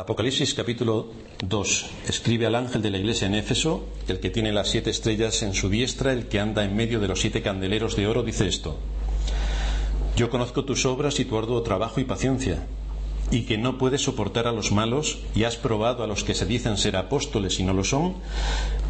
[0.00, 1.12] Apocalipsis capítulo
[1.44, 1.86] 2.
[2.08, 5.52] Escribe al ángel de la iglesia en Éfeso, el que tiene las siete estrellas en
[5.52, 8.78] su diestra, el que anda en medio de los siete candeleros de oro, dice esto.
[10.16, 12.66] Yo conozco tus obras y tu arduo trabajo y paciencia,
[13.30, 16.46] y que no puedes soportar a los malos, y has probado a los que se
[16.46, 18.14] dicen ser apóstoles y no lo son,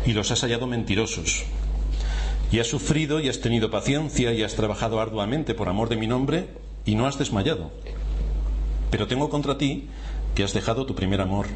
[0.07, 1.43] y los has hallado mentirosos.
[2.53, 6.07] Y has sufrido y has tenido paciencia y has trabajado arduamente por amor de mi
[6.07, 6.51] nombre,
[6.85, 7.73] y no has desmayado.
[8.93, 9.89] Pero tengo contra ti
[10.35, 11.47] que has dejado tu primer amor.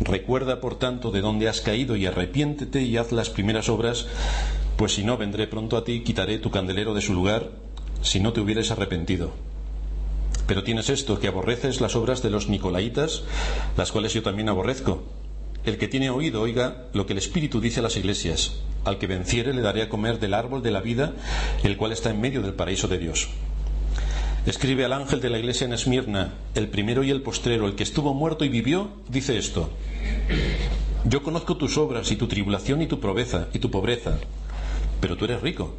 [0.00, 4.06] Recuerda, por tanto, de dónde has caído y arrepiéntete y haz las primeras obras,
[4.76, 7.50] pues si no, vendré pronto a ti quitaré tu candelero de su lugar,
[8.02, 9.32] si no te hubieres arrepentido.
[10.46, 13.22] Pero tienes esto, que aborreces las obras de los nicolaitas,
[13.76, 15.04] las cuales yo también aborrezco.
[15.64, 18.56] El que tiene oído, oiga lo que el Espíritu dice a las iglesias.
[18.84, 21.12] Al que venciere le daré a comer del árbol de la vida,
[21.62, 23.28] el cual está en medio del paraíso de Dios.
[24.44, 27.84] Escribe al ángel de la iglesia en Esmirna, el primero y el postrero, el que
[27.84, 29.70] estuvo muerto y vivió, dice esto.
[31.04, 34.18] Yo conozco tus obras y tu tribulación y tu pobreza y tu pobreza,
[35.00, 35.76] pero tú eres rico.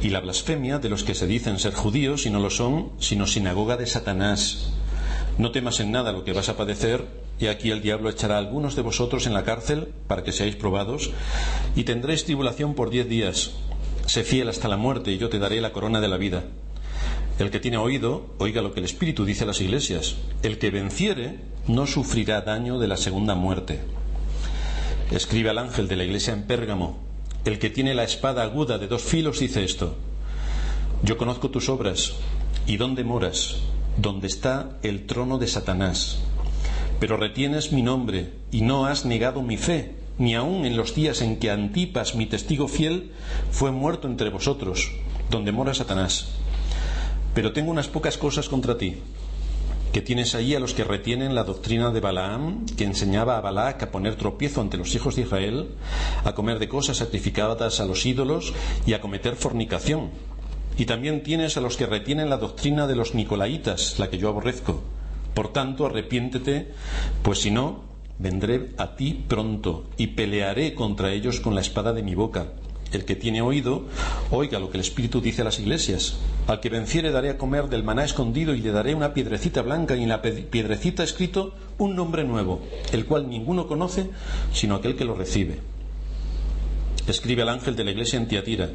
[0.00, 3.26] Y la blasfemia de los que se dicen ser judíos y no lo son, sino
[3.26, 4.72] sinagoga de Satanás.
[5.36, 7.04] No temas en nada lo que vas a padecer,
[7.38, 10.56] y aquí el diablo echará a algunos de vosotros en la cárcel para que seáis
[10.56, 11.10] probados,
[11.76, 13.50] y tendréis tribulación por diez días.
[14.06, 16.44] Sé fiel hasta la muerte, y yo te daré la corona de la vida.
[17.38, 20.16] El que tiene oído, oiga lo que el Espíritu dice a las iglesias.
[20.42, 23.78] El que venciere no sufrirá daño de la segunda muerte.
[25.12, 26.98] Escribe al ángel de la iglesia en Pérgamo.
[27.44, 29.96] El que tiene la espada aguda de dos filos dice esto.
[31.04, 32.14] Yo conozco tus obras
[32.66, 33.58] y dónde moras,
[33.96, 36.18] donde está el trono de Satanás.
[36.98, 41.22] Pero retienes mi nombre y no has negado mi fe, ni aun en los días
[41.22, 43.12] en que Antipas, mi testigo fiel,
[43.52, 44.90] fue muerto entre vosotros,
[45.30, 46.32] donde mora Satanás.
[47.38, 48.96] Pero tengo unas pocas cosas contra ti,
[49.92, 53.80] que tienes allí a los que retienen la doctrina de Balaam, que enseñaba a Balac
[53.80, 55.68] a poner tropiezo ante los hijos de Israel,
[56.24, 58.52] a comer de cosas sacrificadas a los ídolos
[58.86, 60.10] y a cometer fornicación.
[60.76, 64.30] Y también tienes a los que retienen la doctrina de los nicolaitas, la que yo
[64.30, 64.82] aborrezco.
[65.32, 66.72] Por tanto, arrepiéntete,
[67.22, 67.84] pues si no,
[68.18, 72.48] vendré a ti pronto y pelearé contra ellos con la espada de mi boca.
[72.92, 73.84] El que tiene oído,
[74.30, 76.16] oiga lo que el Espíritu dice a las iglesias.
[76.46, 79.94] Al que venciere daré a comer del maná escondido y le daré una piedrecita blanca
[79.94, 82.62] y en la piedrecita escrito un nombre nuevo,
[82.92, 84.08] el cual ninguno conoce
[84.54, 85.58] sino aquel que lo recibe.
[87.06, 88.70] Escribe al ángel de la iglesia en Tiatira.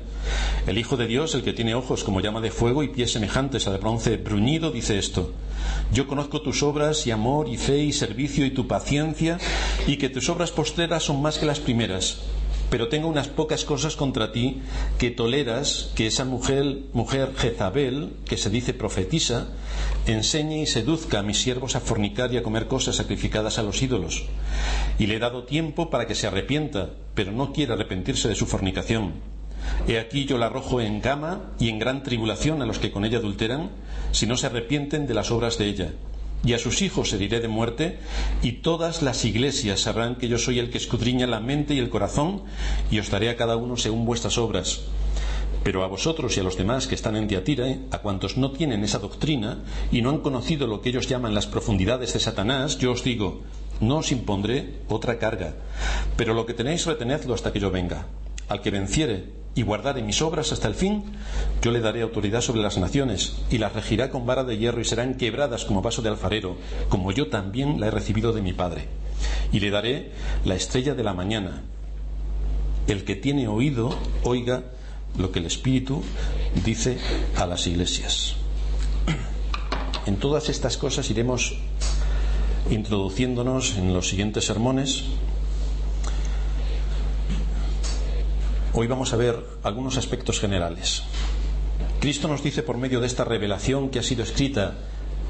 [0.66, 3.68] El Hijo de Dios, el que tiene ojos como llama de fuego y pies semejantes
[3.68, 5.34] a de bronce bruñido, dice esto.
[5.92, 9.40] Yo conozco tus obras y amor y fe y servicio y tu paciencia
[9.88, 12.22] y que tus obras postreras son más que las primeras
[12.70, 14.62] pero tengo unas pocas cosas contra ti
[14.98, 19.50] que toleras que esa mujer, mujer Jezabel, que se dice profetisa,
[20.08, 23.82] enseñe y seduzca a mis siervos a fornicar y a comer cosas sacrificadas a los
[23.82, 24.26] ídolos.
[24.98, 28.46] Y le he dado tiempo para que se arrepienta, pero no quiere arrepentirse de su
[28.46, 29.14] fornicación.
[29.88, 33.06] He aquí yo la arrojo en gama y en gran tribulación a los que con
[33.06, 33.72] ella adulteran,
[34.12, 35.94] si no se arrepienten de las obras de ella
[36.44, 38.00] y a sus hijos heriré de muerte,
[38.42, 41.90] y todas las iglesias sabrán que yo soy el que escudriña la mente y el
[41.90, 42.44] corazón,
[42.92, 44.82] y os daré a cada uno según vuestras obras.
[45.64, 48.84] Pero a vosotros y a los demás que están en Tiatira, a cuantos no tienen
[48.84, 49.60] esa doctrina
[49.92, 53.44] y no han conocido lo que ellos llaman las profundidades de Satanás, yo os digo,
[53.80, 55.56] no os impondré otra carga,
[56.18, 58.08] pero lo que tenéis retenedlo hasta que yo venga.
[58.50, 61.04] Al que venciere y guardare mis obras hasta el fin,
[61.62, 64.86] yo le daré autoridad sobre las naciones, y las regirá con vara de hierro y
[64.86, 66.58] serán quebradas como vaso de alfarero,
[66.90, 68.88] como yo también la he recibido de mi Padre.
[69.52, 70.12] Y le daré
[70.44, 71.62] la estrella de la mañana.
[72.88, 74.64] El que tiene oído, oiga
[75.18, 76.02] lo que el Espíritu
[76.66, 76.98] dice
[77.38, 78.36] a las iglesias.
[80.06, 81.56] En todas estas cosas iremos
[82.70, 85.06] introduciéndonos en los siguientes sermones
[88.76, 91.04] Hoy vamos a ver algunos aspectos generales.
[92.00, 94.74] Cristo nos dice por medio de esta revelación que ha sido escrita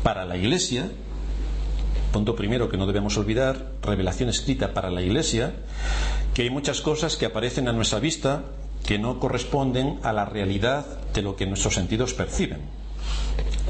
[0.02, 0.90] para la Iglesia,
[2.14, 5.56] punto primero que no debemos olvidar, revelación escrita para la Iglesia,
[6.34, 8.46] que hay muchas cosas que aparecen a nuestra vista
[8.85, 12.62] que no corresponden a la realidad de lo que nuestros sentidos perciben.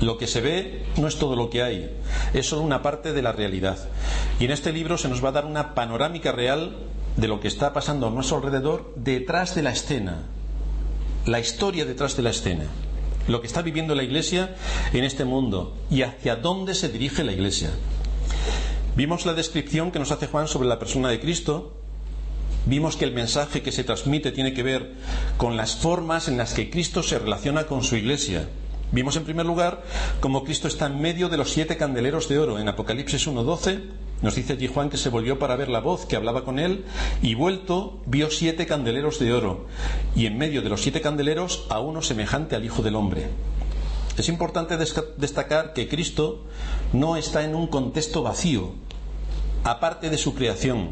[0.01, 1.89] Lo que se ve no es todo lo que hay,
[2.36, 3.80] es solo una parte de la realidad.
[4.39, 6.75] Y en este libro se nos va a dar una panorámica real
[7.18, 10.24] de lo que está pasando a nuestro alrededor detrás de la escena,
[11.25, 12.65] la historia detrás de la escena,
[13.27, 14.56] lo que está viviendo la Iglesia
[14.94, 17.71] en este mundo y hacia dónde se dirige la Iglesia.
[18.95, 21.74] Vimos la descripción que nos hace Juan sobre la persona de Cristo,
[22.65, 24.94] vimos que el mensaje que se transmite tiene que ver
[25.38, 28.50] con las formas en las que Cristo se relaciona con su Iglesia.
[28.92, 29.83] Vimos en primer lugar
[30.19, 33.81] cómo Cristo está en medio de los siete candeleros de oro en Apocalipsis 1.12
[34.23, 36.85] Nos dice allí Juan que se volvió para ver la voz que hablaba con él
[37.21, 39.67] y vuelto vio siete candeleros de oro
[40.15, 43.27] y en medio de los siete candeleros a uno semejante al Hijo del Hombre.
[44.17, 46.45] Es importante destacar que Cristo
[46.93, 48.71] no está en un contexto vacío,
[49.65, 50.91] aparte de su creación,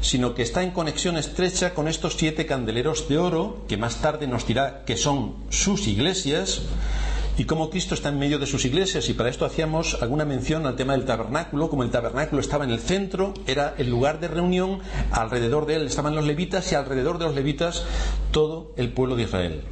[0.00, 4.28] sino que está en conexión estrecha con estos siete candeleros de oro, que más tarde
[4.28, 6.62] nos dirá que son sus iglesias,
[7.38, 9.08] y cómo Cristo está en medio de sus iglesias.
[9.08, 12.70] Y para esto hacíamos alguna mención al tema del tabernáculo, como el tabernáculo estaba en
[12.70, 14.80] el centro, era el lugar de reunión,
[15.10, 17.84] alrededor de él estaban los levitas y alrededor de los levitas
[18.30, 19.62] todo el pueblo de Israel.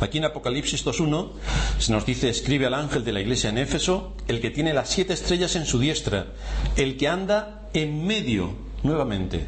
[0.00, 1.30] Aquí en Apocalipsis 2.1
[1.78, 4.88] se nos dice, escribe al ángel de la iglesia en Éfeso, el que tiene las
[4.88, 6.26] siete estrellas en su diestra,
[6.76, 8.50] el que anda en medio,
[8.82, 9.46] nuevamente,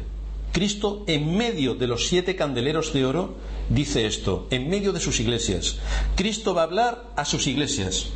[0.53, 3.35] Cristo en medio de los siete candeleros de oro
[3.69, 5.77] dice esto, en medio de sus iglesias.
[6.15, 8.07] Cristo va a hablar a sus iglesias.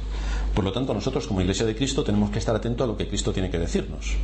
[0.54, 3.07] Por lo tanto, nosotros como iglesia de Cristo tenemos que estar atentos a lo que
[3.07, 4.16] Cristo tiene que decirnos.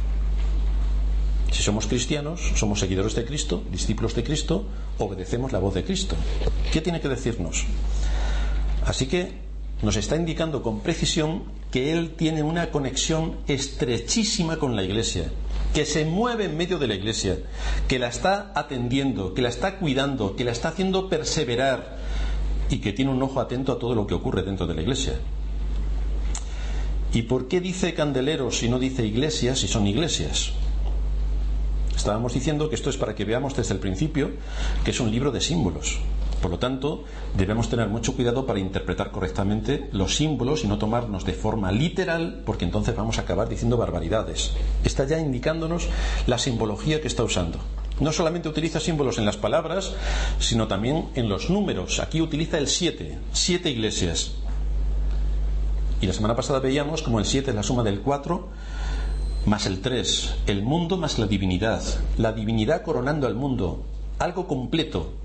[1.52, 4.66] Si somos cristianos, somos seguidores de Cristo, discípulos de Cristo,
[4.98, 6.16] obedecemos la voz de Cristo.
[6.72, 7.64] ¿Qué tiene que decirnos?
[8.86, 9.32] Así que
[9.82, 15.32] nos está indicando con precisión que Él tiene una conexión estrechísima con la Iglesia,
[15.76, 17.38] que se mueve en medio de la Iglesia,
[17.90, 21.98] que la está atendiendo, que la está cuidando, que la está haciendo perseverar
[22.70, 25.20] y que tiene un ojo atento a todo lo que ocurre dentro de la Iglesia.
[27.12, 30.54] ¿Y por qué dice candeleros si no dice iglesias si son iglesias?
[31.94, 34.32] Estábamos diciendo que esto es para que veamos desde el principio
[34.86, 36.00] que es un libro de símbolos.
[36.46, 37.06] Por lo tanto,
[37.36, 42.44] debemos tener mucho cuidado para interpretar correctamente los símbolos y no tomarnos de forma literal,
[42.46, 44.52] porque entonces vamos a acabar diciendo barbaridades.
[44.84, 45.90] Está ya indicándonos
[46.28, 47.58] la simbología que está usando.
[48.00, 49.96] No solamente utiliza símbolos en las palabras,
[50.38, 52.00] sino también en los números.
[52.00, 54.34] Aquí utiliza el 7, siete iglesias.
[56.00, 58.50] Y la semana pasada veíamos como el 7 es la suma del 4
[59.48, 61.82] más el 3, el mundo más la divinidad,
[62.18, 63.84] la divinidad coronando al mundo,
[64.20, 65.25] algo completo,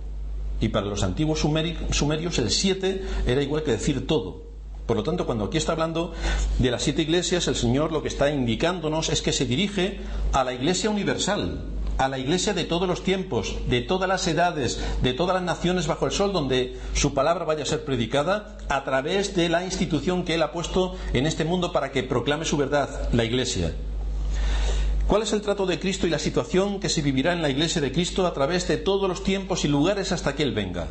[0.61, 4.51] y para los antiguos sumerios el siete era igual que decir todo.
[4.87, 6.13] Por lo tanto, cuando aquí está hablando
[6.59, 10.01] de las siete iglesias, el Señor lo que está indicándonos es que se dirige
[10.33, 11.65] a la iglesia universal,
[11.97, 15.87] a la iglesia de todos los tiempos, de todas las edades, de todas las naciones
[15.87, 20.25] bajo el sol, donde su palabra vaya a ser predicada a través de la institución
[20.25, 23.73] que Él ha puesto en este mundo para que proclame su verdad, la iglesia.
[25.11, 27.81] ¿Cuál es el trato de Cristo y la situación que se vivirá en la iglesia
[27.81, 30.87] de Cristo a través de todos los tiempos y lugares hasta que Él venga?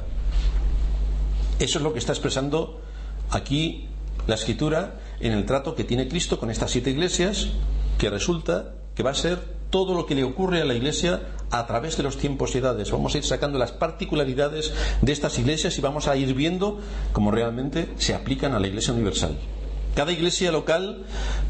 [1.57, 2.81] Eso es lo que está expresando
[3.29, 3.87] aquí
[4.27, 7.47] la escritura en el trato que tiene Cristo con estas siete iglesias,
[7.97, 9.39] que resulta que va a ser
[9.69, 12.91] todo lo que le ocurre a la iglesia a través de los tiempos y edades.
[12.91, 16.81] Vamos a ir sacando las particularidades de estas iglesias y vamos a ir viendo
[17.13, 19.37] cómo realmente se aplican a la iglesia universal.
[19.95, 21.05] Cada iglesia local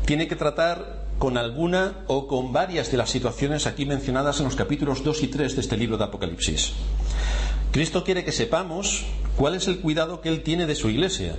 [0.06, 4.56] tiene que tratar con alguna o con varias de las situaciones aquí mencionadas en los
[4.56, 6.72] capítulos 2 y 3 de este libro de Apocalipsis.
[7.72, 9.06] Cristo quiere que sepamos
[9.36, 11.36] cuál es el cuidado que Él tiene de su iglesia.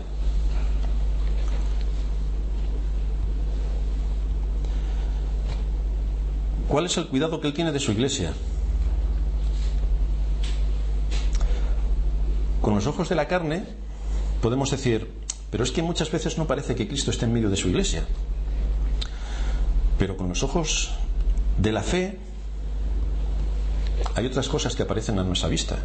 [6.68, 8.32] ¿Cuál es el cuidado que Él tiene de su iglesia?
[12.60, 13.64] Con los ojos de la carne
[14.42, 15.10] podemos decir,
[15.50, 18.04] pero es que muchas veces no parece que Cristo esté en medio de su iglesia.
[20.00, 20.92] Pero con los ojos
[21.58, 22.16] de la fe
[24.14, 25.76] hay otras cosas que aparecen a nuestra vista.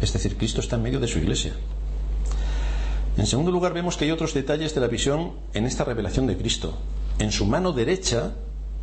[0.00, 1.52] Es decir, Cristo está en medio de su iglesia.
[3.16, 6.36] En segundo lugar, vemos que hay otros detalles de la visión en esta revelación de
[6.36, 6.78] Cristo.
[7.18, 8.34] En su mano derecha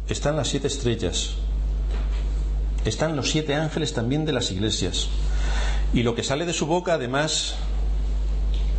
[0.09, 1.35] están las siete estrellas.
[2.83, 5.07] Están los siete ángeles también de las iglesias.
[5.93, 7.55] Y lo que sale de su boca, además,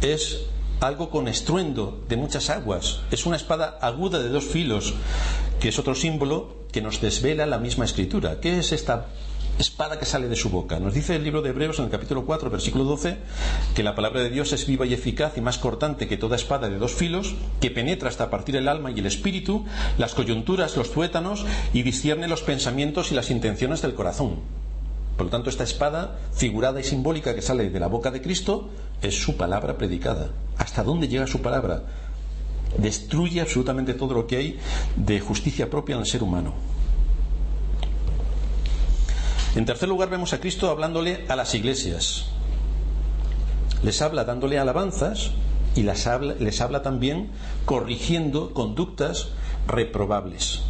[0.03, 0.45] es
[0.81, 3.01] algo con estruendo de muchas aguas.
[3.11, 4.95] Es una espada aguda de dos filos,
[5.61, 8.41] que es otro símbolo que nos desvela la misma escritura.
[8.41, 9.07] ¿Qué es esta
[9.59, 10.81] espada que sale de su boca?
[10.81, 13.17] Nos dice el libro de Hebreos en el capítulo 4, versículo 12,
[13.75, 16.69] que la palabra de Dios es viva y eficaz y más cortante que toda espada
[16.69, 19.65] de dos filos, que penetra hasta partir el alma y el espíritu,
[19.99, 24.64] las coyunturas, los tuétanos y discierne los pensamientos y las intenciones del corazón.
[25.17, 28.71] Por lo tanto, esta espada figurada y simbólica que sale de la boca de Cristo
[29.01, 30.31] es su palabra predicada.
[30.59, 31.83] ¿Hasta dónde llega su palabra?
[32.79, 34.59] Destruye absolutamente todo lo que hay
[34.97, 36.55] de justicia propia en el ser humano.
[39.55, 42.27] En tercer lugar, vemos a Cristo hablándole a las iglesias.
[43.85, 45.31] Les habla dándole alabanzas
[45.77, 47.31] y les habla, les habla también
[47.65, 49.29] corrigiendo conductas
[49.69, 50.63] reprobables.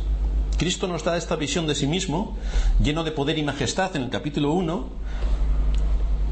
[0.57, 2.37] Cristo nos da esta visión de sí mismo,
[2.83, 4.89] lleno de poder y majestad en el capítulo 1,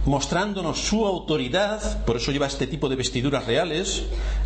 [0.07, 4.05] mostrándonos su autoridad, por eso lleva este tipo de vestiduras reales,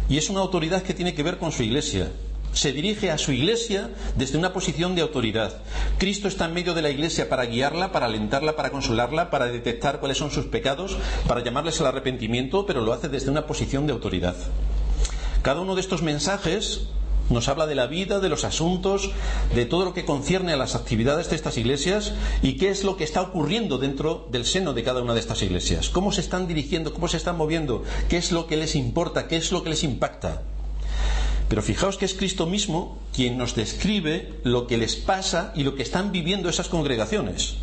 [0.09, 2.11] y es una autoridad que tiene que ver con su iglesia.
[2.52, 5.59] se dirige a su iglesia desde una posición de autoridad.
[5.99, 10.00] Cristo está en medio de la iglesia para guiarla, para alentarla, para consolarla, para detectar
[10.00, 10.97] cuáles son sus pecados,
[11.28, 14.37] para llamarles al arrepentimiento, pero lo hace desde una posición de autoridad.
[15.42, 16.88] Cada uno de estos mensajes
[17.30, 19.11] nos habla de la vida, de los asuntos,
[19.54, 22.97] de todo lo que concierne a las actividades de estas iglesias y qué es lo
[22.97, 25.88] que está ocurriendo dentro del seno de cada una de estas iglesias.
[25.90, 29.37] Cómo se están dirigiendo, cómo se están moviendo, qué es lo que les importa, qué
[29.37, 30.42] es lo que les impacta.
[31.49, 35.76] Pero fijaos que es Cristo mismo quien nos describe lo que les pasa y lo
[35.76, 37.56] que están viviendo esas congregaciones.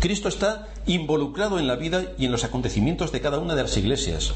[0.00, 3.76] Cristo está involucrado en la vida y en los acontecimientos de cada una de las
[3.76, 4.32] iglesias.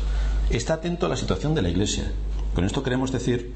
[0.50, 2.12] Está atento a la situación de la iglesia.
[2.54, 3.52] Con esto queremos decir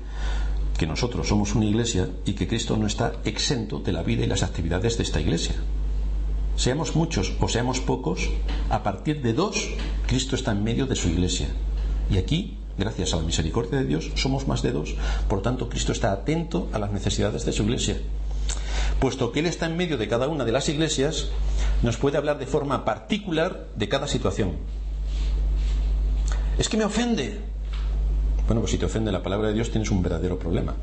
[0.80, 4.26] que nosotros somos una iglesia y que Cristo no está exento de la vida y
[4.26, 5.56] las actividades de esta iglesia.
[6.56, 8.30] Seamos muchos o seamos pocos,
[8.70, 9.68] a partir de dos,
[10.06, 11.48] Cristo está en medio de su iglesia.
[12.10, 14.94] Y aquí gracias a la misericordia de Dios, somos más de dos.
[15.28, 17.98] Por tanto, Cristo está atento a las necesidades de su iglesia.
[19.00, 21.28] Puesto que Él está en medio de cada una de las iglesias,
[21.82, 24.52] nos puede hablar de forma particular de cada situación.
[26.56, 27.50] Es que me ofende.
[28.50, 30.74] Bueno, pues si te ofende la palabra de Dios tienes un verdadero problema.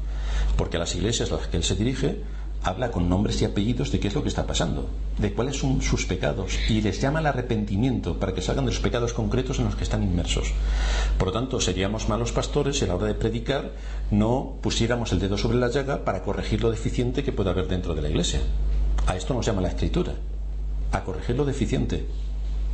[0.55, 2.21] Porque a las iglesias a las que Él se dirige
[2.63, 5.81] habla con nombres y apellidos de qué es lo que está pasando, de cuáles son
[5.81, 9.65] sus pecados y les llama al arrepentimiento para que salgan de los pecados concretos en
[9.65, 10.53] los que están inmersos.
[11.17, 13.74] Por lo tanto, seríamos malos pastores si a la hora de predicar
[14.12, 17.93] no pusiéramos el dedo sobre la llaga para corregir lo deficiente que pueda haber dentro
[17.95, 18.39] de la iglesia.
[19.07, 20.13] A esto nos llama la escritura,
[20.93, 22.07] a corregir lo deficiente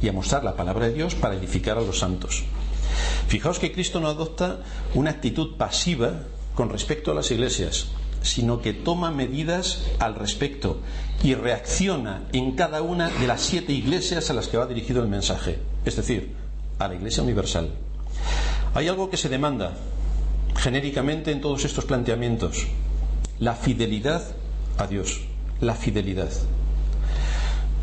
[0.04, 2.46] y a mostrar la palabra de Dios para edificar a los santos.
[3.28, 4.60] Fijaos que Cristo no adopta
[4.94, 6.24] una actitud pasiva
[6.56, 7.88] con respecto a las iglesias
[8.24, 10.80] sino que toma medidas al respecto
[11.22, 15.10] y reacciona en cada una de las siete iglesias a las que va dirigido el
[15.10, 16.34] mensaje, es decir,
[16.80, 17.70] a la Iglesia Universal.
[18.74, 19.74] Hay algo que se demanda
[20.56, 22.66] genéricamente en todos estos planteamientos,
[23.40, 24.24] la fidelidad
[24.78, 25.22] a Dios,
[25.60, 26.32] la fidelidad.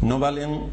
[0.01, 0.71] No valen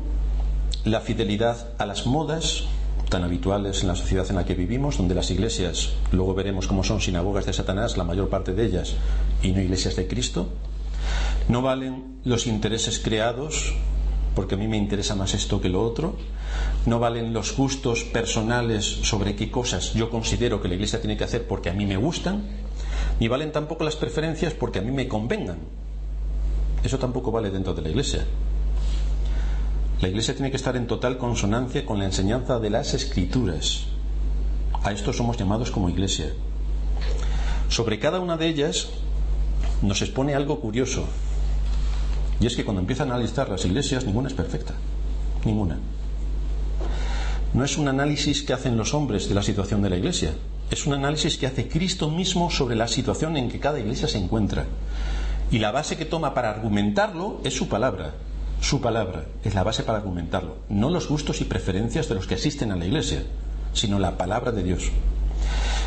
[0.86, 2.64] la fidelidad a las modas,
[3.10, 6.84] tan habituales en la sociedad en la que vivimos, donde las iglesias, luego veremos cómo
[6.84, 8.96] son sinagogas de Satanás, la mayor parte de ellas,
[9.42, 10.50] y no iglesias de Cristo.
[11.48, 13.74] No valen los intereses creados,
[14.36, 16.16] porque a mí me interesa más esto que lo otro.
[16.86, 21.24] No valen los gustos personales sobre qué cosas yo considero que la iglesia tiene que
[21.24, 22.44] hacer porque a mí me gustan.
[23.20, 25.58] Ni valen tampoco las preferencias porque a mí me convengan.
[26.84, 28.26] Eso tampoco vale dentro de la iglesia.
[30.00, 33.88] La Iglesia tiene que estar en total consonancia con la enseñanza de las Escrituras.
[34.84, 36.34] A esto somos llamados como Iglesia.
[37.68, 38.90] Sobre cada una de ellas
[39.82, 41.06] nos expone algo curioso.
[42.40, 44.76] Y es que cuando empiezan a analizar las iglesias, ninguna es perfecta.
[45.44, 45.80] Ninguna.
[47.56, 50.34] No es un análisis que hacen los hombres de la situación de la iglesia.
[50.70, 54.20] Es un análisis que hace Cristo mismo sobre la situación en que cada iglesia se
[54.20, 54.68] encuentra.
[55.50, 58.14] Y la base que toma para argumentarlo es su palabra.
[58.62, 62.36] Su palabra es la base para argumentarlo, no los gustos y preferencias de los que
[62.36, 63.24] asisten a la iglesia,
[63.74, 64.92] sino la palabra de Dios.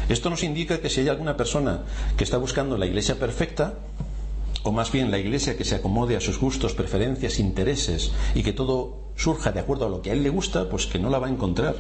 [0.09, 1.83] Esto nos indica que si hay alguna persona
[2.17, 3.75] que está buscando la iglesia perfecta,
[4.62, 8.53] o más bien la iglesia que se acomode a sus gustos, preferencias, intereses y que
[8.53, 11.19] todo surja de acuerdo a lo que a él le gusta, pues que no la
[11.19, 11.77] va a encontrar.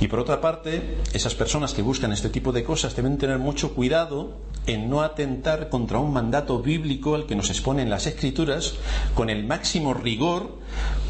[0.00, 3.74] Y por otra parte, esas personas que buscan este tipo de cosas deben tener mucho
[3.74, 4.34] cuidado
[4.66, 8.74] en no atentar contra un mandato bíblico al que nos exponen las escrituras
[9.14, 10.58] con el máximo rigor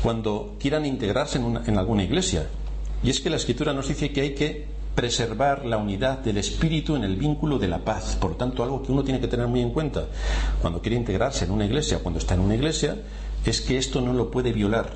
[0.02, 2.47] cuando quieran integrarse en, alguna iglesia.
[3.02, 6.95] Y es que la escritura nos dice que hay que preservar la unidad del espíritu
[6.97, 8.16] en el vínculo de la paz.
[8.16, 10.07] Por tanto, algo que uno tiene que tener muy en cuenta
[10.62, 12.97] cuando quiere integrarse en una iglesia, cuando está en una iglesia,
[13.45, 14.93] es que esto no lo puede violar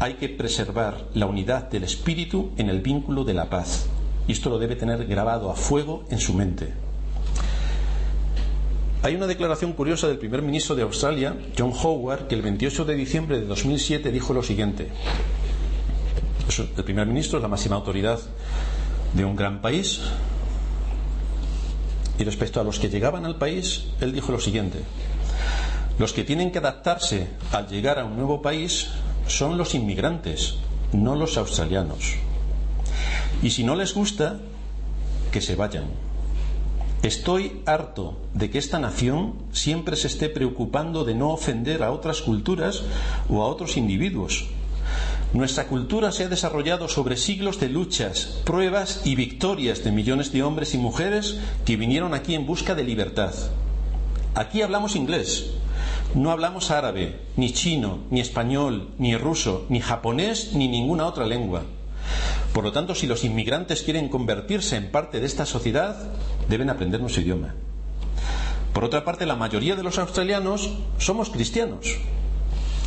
[0.00, 3.86] hay que preservar la unidad del espíritu en el vínculo de la paz.
[4.26, 6.72] Y esto lo debe tener grabado a fuego en su mente.
[9.02, 12.94] Hay una declaración curiosa del primer ministro de Australia, John Howard, que el 28 de
[12.94, 14.88] diciembre de 2007 dijo lo siguiente.
[16.76, 18.18] El primer ministro es la máxima autoridad
[19.14, 20.00] de un gran país.
[22.18, 24.80] Y respecto a los que llegaban al país, él dijo lo siguiente.
[25.98, 28.88] Los que tienen que adaptarse al llegar a un nuevo país
[29.30, 30.56] son los inmigrantes,
[30.92, 32.14] no los australianos.
[33.42, 34.40] Y si no les gusta,
[35.30, 35.84] que se vayan.
[37.02, 42.20] Estoy harto de que esta nación siempre se esté preocupando de no ofender a otras
[42.20, 42.82] culturas
[43.30, 44.48] o a otros individuos.
[45.32, 50.42] Nuestra cultura se ha desarrollado sobre siglos de luchas, pruebas y victorias de millones de
[50.42, 53.32] hombres y mujeres que vinieron aquí en busca de libertad.
[54.34, 55.52] Aquí hablamos inglés,
[56.14, 61.62] no hablamos árabe, ni chino, ni español, ni ruso, ni japonés, ni ninguna otra lengua.
[62.52, 65.96] Por lo tanto, si los inmigrantes quieren convertirse en parte de esta sociedad,
[66.48, 67.54] deben aprender nuestro idioma.
[68.72, 71.98] Por otra parte, la mayoría de los australianos somos cristianos.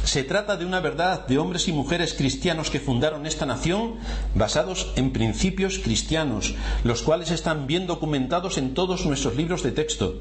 [0.04, 3.96] Se trata de una verdad de hombres y mujeres cristianos que fundaron esta nación
[4.36, 10.20] basados en principios cristianos, los cuales están bien documentados en todos nuestros libros de texto.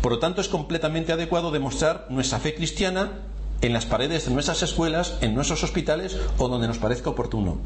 [0.00, 3.22] Por lo tanto, es completamente adecuado demostrar nuestra fe cristiana
[3.60, 7.58] en las paredes de nuestras escuelas, en nuestros hospitales o donde nos parezca oportuno.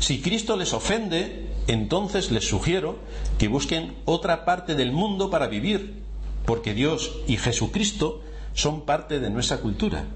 [0.00, 2.96] Si Cristo les ofende, entonces les sugiero
[3.38, 6.02] que busquen otra parte del mundo para vivir,
[6.44, 8.20] porque Dios y Jesucristo
[8.52, 10.06] son parte de nuestra cultura.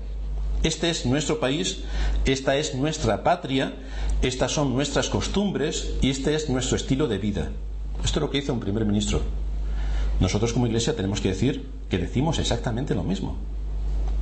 [0.62, 1.84] Este es nuestro país,
[2.24, 3.74] esta es nuestra patria,
[4.22, 7.50] estas son nuestras costumbres y este es nuestro estilo de vida.
[8.04, 9.20] Esto es lo que hizo un primer ministro.
[10.20, 13.36] Nosotros como iglesia tenemos que decir que decimos exactamente lo mismo.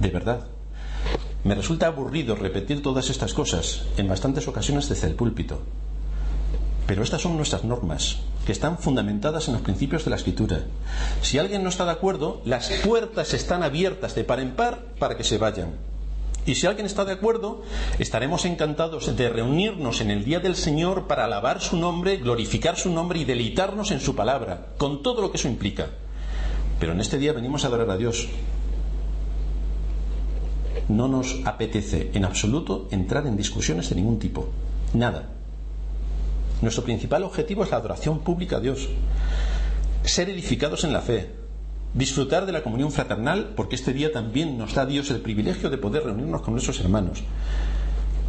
[0.00, 0.46] De verdad.
[1.44, 5.60] Me resulta aburrido repetir todas estas cosas en bastantes ocasiones desde el púlpito.
[6.86, 10.64] Pero estas son nuestras normas, que están fundamentadas en los principios de la escritura.
[11.22, 15.16] Si alguien no está de acuerdo, las puertas están abiertas de par en par para
[15.16, 15.93] que se vayan.
[16.46, 17.62] Y si alguien está de acuerdo,
[17.98, 22.90] estaremos encantados de reunirnos en el día del Señor para alabar su nombre, glorificar su
[22.90, 25.88] nombre y deleitarnos en su palabra, con todo lo que eso implica.
[26.78, 28.28] Pero en este día venimos a adorar a Dios.
[30.88, 34.48] No nos apetece en absoluto entrar en discusiones de ningún tipo.
[34.92, 35.30] Nada.
[36.60, 38.88] Nuestro principal objetivo es la adoración pública a Dios.
[40.02, 41.30] Ser edificados en la fe,
[41.94, 45.78] disfrutar de la comunión fraternal, porque este día también nos da Dios el privilegio de
[45.78, 47.22] poder reunirnos con nuestros hermanos.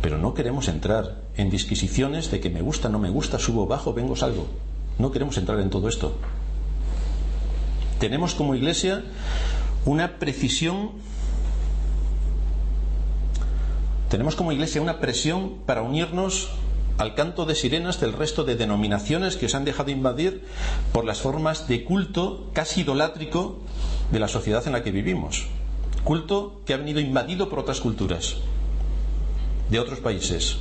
[0.01, 3.93] Pero no queremos entrar en disquisiciones de que me gusta, no me gusta, subo, bajo,
[3.93, 4.47] vengo, salgo.
[4.99, 6.15] No queremos entrar en todo esto.
[7.99, 9.03] Tenemos como iglesia
[9.85, 10.91] una precisión,
[14.09, 16.49] tenemos como iglesia una presión para unirnos
[16.97, 20.45] al canto de sirenas del resto de denominaciones que os han dejado invadir
[20.93, 23.59] por las formas de culto casi idolátrico
[24.11, 25.47] de la sociedad en la que vivimos.
[26.03, 28.37] Culto que ha venido invadido por otras culturas,
[29.69, 30.57] de otros países.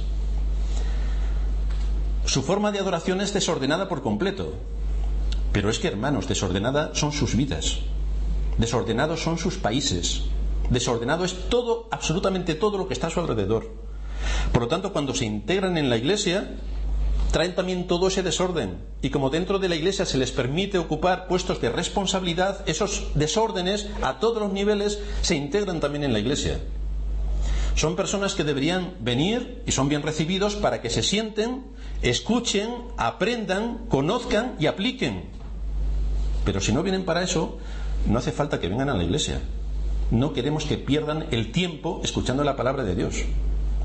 [2.25, 4.55] Su forma de adoración es desordenada por completo.
[5.53, 7.79] Pero es que, hermanos, desordenada son sus vidas.
[8.59, 10.23] Desordenados son sus países.
[10.71, 13.84] Desordenado es todo, absolutamente todo lo que está a su alrededor.
[14.53, 16.51] Por lo tanto, cuando se integran en la iglesia,
[17.35, 18.77] traen también todo ese desorden.
[19.03, 23.89] Y como dentro de la iglesia se les permite ocupar puestos de responsabilidad, esos desórdenes
[24.03, 26.61] a todos los niveles se integran también en la iglesia.
[27.75, 31.65] Son personas que deberían venir y son bien recibidos para que se sienten,
[32.03, 35.25] escuchen, aprendan, conozcan y apliquen.
[36.45, 37.59] Pero si no vienen para eso,
[38.07, 39.41] no hace falta que vengan a la iglesia.
[40.13, 43.25] No queremos que pierdan el tiempo escuchando la palabra de Dios.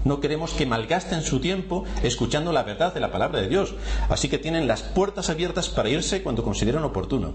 [0.06, 3.74] No queremos que malgasten su tiempo escuchando la verdad de la palabra de Dios.
[4.10, 7.34] Así que tienen las puertas abiertas para irse cuando consideren oportuno.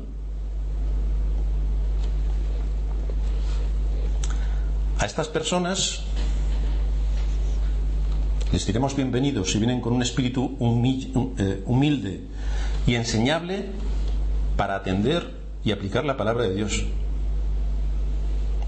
[4.98, 6.03] A estas personas
[8.53, 10.57] les diremos bienvenidos si vienen con un espíritu
[11.38, 12.20] eh, humilde
[12.87, 13.66] y enseñable
[14.57, 16.85] para atender y aplicar la palabra de Dios.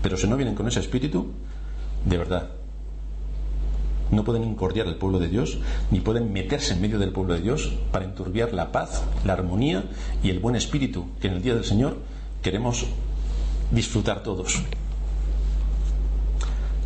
[0.03, 1.31] Pero si no vienen con ese espíritu,
[2.05, 2.51] de verdad,
[4.11, 5.59] no pueden incordiar al pueblo de Dios,
[5.91, 9.85] ni pueden meterse en medio del pueblo de Dios para enturbiar la paz, la armonía
[10.23, 11.99] y el buen espíritu que en el día del Señor
[12.43, 12.87] queremos
[13.71, 14.63] disfrutar todos.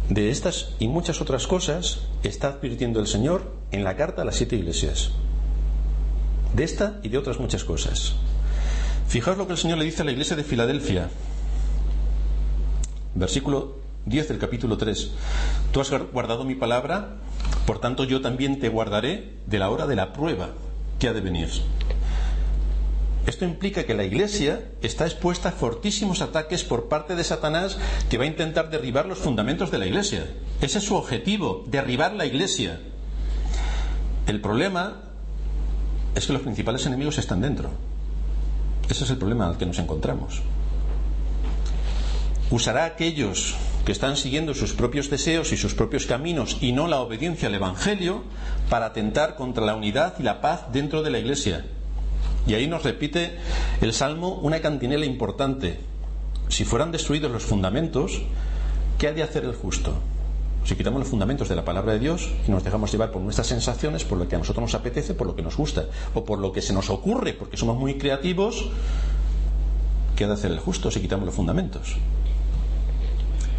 [0.09, 4.37] De estas y muchas otras cosas está advirtiendo el Señor en la carta a las
[4.37, 5.13] siete iglesias.
[6.55, 8.15] De esta y de otras muchas cosas.
[9.07, 11.11] Fijaos lo que el Señor le dice a la iglesia de Filadelfia.
[13.15, 15.11] Versículo 10 del capítulo 3.
[15.73, 17.17] Tú has guardado mi palabra,
[17.67, 20.51] por tanto yo también te guardaré de la hora de la prueba
[20.99, 21.49] que ha de venir.
[23.27, 28.19] Esto implica que la Iglesia está expuesta a fortísimos ataques por parte de Satanás que
[28.19, 30.27] va a intentar derribar los fundamentos de la Iglesia.
[30.61, 32.81] Ese es su objetivo, derribar la Iglesia.
[34.27, 35.03] El problema
[36.15, 37.71] es que los principales enemigos están dentro.
[38.89, 40.43] Ese es el problema al que nos encontramos.
[42.51, 43.55] Usará aquellos
[43.85, 47.55] que están siguiendo sus propios deseos y sus propios caminos y no la obediencia al
[47.55, 48.23] Evangelio
[48.69, 51.65] para atentar contra la unidad y la paz dentro de la Iglesia.
[52.47, 53.37] Y ahí nos repite
[53.81, 55.81] el Salmo una cantinela importante.
[56.49, 58.23] Si fueran destruidos los fundamentos,
[58.99, 59.95] ¿qué ha de hacer el justo?
[60.65, 63.47] Si quitamos los fundamentos de la palabra de Dios y nos dejamos llevar por nuestras
[63.47, 66.39] sensaciones, por lo que a nosotros nos apetece, por lo que nos gusta, o por
[66.39, 68.69] lo que se nos ocurre, porque somos muy creativos,
[70.17, 71.97] ¿qué ha de hacer el justo si quitamos los fundamentos?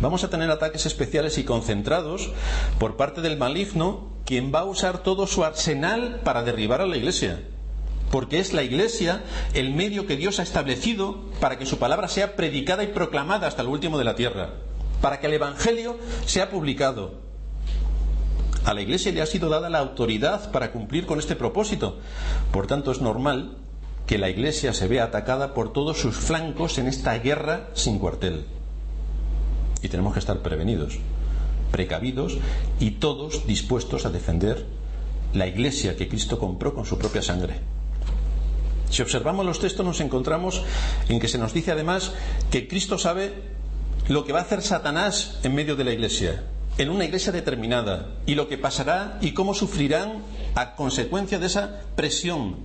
[0.01, 2.31] Vamos a tener ataques especiales y concentrados
[2.79, 6.97] por parte del maligno, quien va a usar todo su arsenal para derribar a la
[6.97, 7.39] iglesia.
[8.11, 12.35] porque es la Iglesia el medio que Dios ha establecido para que su palabra sea
[12.35, 14.49] predicada y proclamada hasta el último de la tierra,
[15.01, 17.13] para que el Evangelio sea publicado.
[18.65, 21.99] A la Iglesia le ha sido dada la autoridad para cumplir con este propósito.
[22.51, 23.55] Por tanto, es normal
[24.05, 28.43] que la Iglesia se vea atacada por todos sus flancos en esta guerra sin cuartel.
[29.81, 30.99] Y tenemos que estar prevenidos,
[31.71, 32.37] precavidos
[32.79, 34.65] y todos dispuestos a defender
[35.33, 37.59] la Iglesia que Cristo compró con su propia sangre.
[38.89, 40.63] Si observamos los textos nos encontramos
[41.07, 42.11] en que se nos dice además
[42.51, 43.33] que Cristo sabe
[44.09, 46.43] lo que va a hacer Satanás en medio de la iglesia,
[46.77, 50.23] en una iglesia determinada, y lo que pasará y cómo sufrirán
[50.55, 52.57] a consecuencia de esa presión.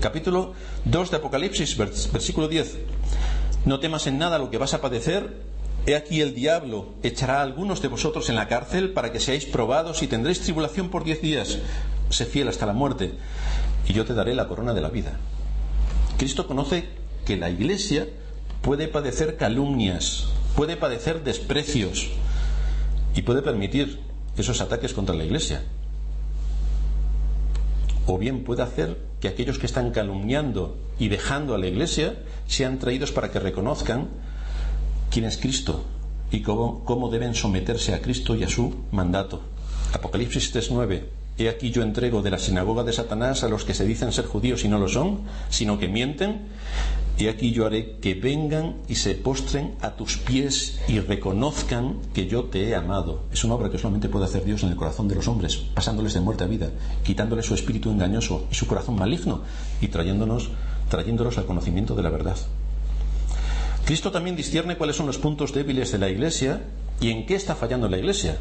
[0.00, 0.52] Capítulo
[0.84, 2.76] 2 de Apocalipsis, versículo 10.
[3.64, 5.53] No temas en nada lo que vas a padecer.
[5.86, 9.44] He aquí el diablo echará a algunos de vosotros en la cárcel para que seáis
[9.44, 11.58] probados y tendréis tribulación por diez días.
[12.08, 13.12] Sé fiel hasta la muerte,
[13.86, 15.18] y yo te daré la corona de la vida.
[16.16, 16.88] Cristo conoce
[17.26, 18.08] que la iglesia
[18.62, 22.08] puede padecer calumnias, puede padecer desprecios
[23.14, 24.00] y puede permitir
[24.38, 25.64] esos ataques contra la iglesia.
[28.06, 32.16] O bien puede hacer que aquellos que están calumniando y dejando a la iglesia
[32.46, 34.08] sean traídos para que reconozcan
[35.14, 35.84] quién es Cristo
[36.32, 39.42] y cómo, cómo deben someterse a Cristo y a su mandato.
[39.92, 41.04] Apocalipsis 3.9
[41.38, 44.26] He aquí yo entrego de la sinagoga de Satanás a los que se dicen ser
[44.26, 46.48] judíos y no lo son, sino que mienten.
[47.16, 52.26] He aquí yo haré que vengan y se postren a tus pies y reconozcan que
[52.26, 53.22] yo te he amado.
[53.32, 56.14] Es una obra que solamente puede hacer Dios en el corazón de los hombres, pasándoles
[56.14, 56.70] de muerte a vida,
[57.04, 59.42] quitándoles su espíritu engañoso y su corazón maligno
[59.80, 60.50] y trayéndonos,
[60.88, 62.36] trayéndolos al conocimiento de la verdad.
[63.84, 66.62] Cristo también discierne cuáles son los puntos débiles de la Iglesia
[67.00, 68.38] y en qué está fallando la Iglesia.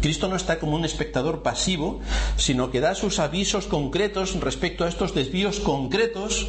[0.00, 2.00] Cristo no está como un espectador pasivo,
[2.36, 6.48] sino que da sus avisos concretos respecto a estos desvíos concretos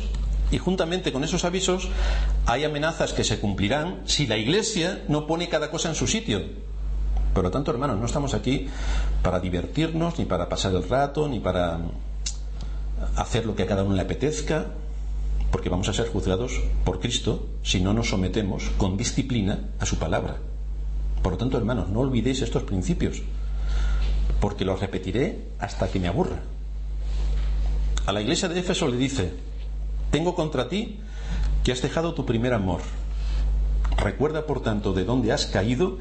[0.51, 1.89] y juntamente con esos avisos
[2.45, 6.41] hay amenazas que se cumplirán si la Iglesia no pone cada cosa en su sitio.
[7.33, 8.67] Por lo tanto, hermanos, no estamos aquí
[9.21, 11.79] para divertirnos, ni para pasar el rato, ni para
[13.15, 14.67] hacer lo que a cada uno le apetezca,
[15.55, 19.97] porque vamos a ser juzgados por Cristo si no nos sometemos con disciplina a su
[19.97, 20.35] palabra.
[21.23, 23.21] Por lo tanto, hermanos, no olvidéis estos principios,
[24.41, 26.41] porque los repetiré hasta que me aburra.
[28.05, 29.31] A la iglesia de Éfeso le dice,
[30.11, 30.99] tengo contra ti
[31.63, 32.81] que has dejado tu primer amor.
[33.95, 35.99] Recuerda, por tanto, de dónde has caído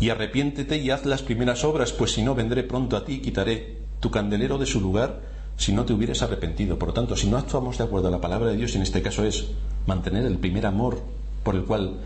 [0.00, 3.20] y arrepiéntete y haz las primeras obras, pues si no, vendré pronto a ti y
[3.20, 6.78] quitaré tu candelero de su lugar si no te hubieras arrepentido.
[6.78, 8.82] Por lo tanto, si no actuamos de acuerdo a la palabra de Dios, y en
[8.82, 9.46] este caso es
[9.86, 11.00] mantener el primer amor
[11.42, 11.98] por el cual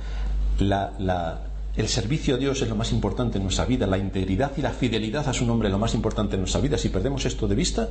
[0.58, 1.40] la,
[1.76, 4.70] el servicio a Dios es lo más importante en nuestra vida, la integridad y la
[4.70, 6.76] fidelidad a su nombre es lo más importante en nuestra vida.
[6.76, 7.88] Si perdemos esto de vista,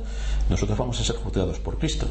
[0.50, 2.06] nosotros vamos a ser juzgados por Cristo.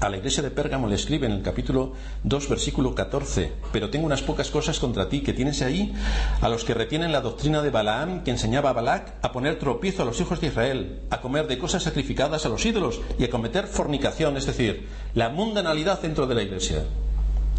[0.00, 4.06] A la iglesia de Pérgamo le escribe en el capítulo 2, versículo 14, pero tengo
[4.06, 5.92] unas pocas cosas contra ti que tienes ahí
[6.40, 10.02] a los que retienen la doctrina de Balaam que enseñaba a Balac a poner tropiezo
[10.02, 13.30] a los hijos de Israel, a comer de cosas sacrificadas a los ídolos y a
[13.30, 16.84] cometer fornicación, es decir, la mundanalidad dentro de la iglesia.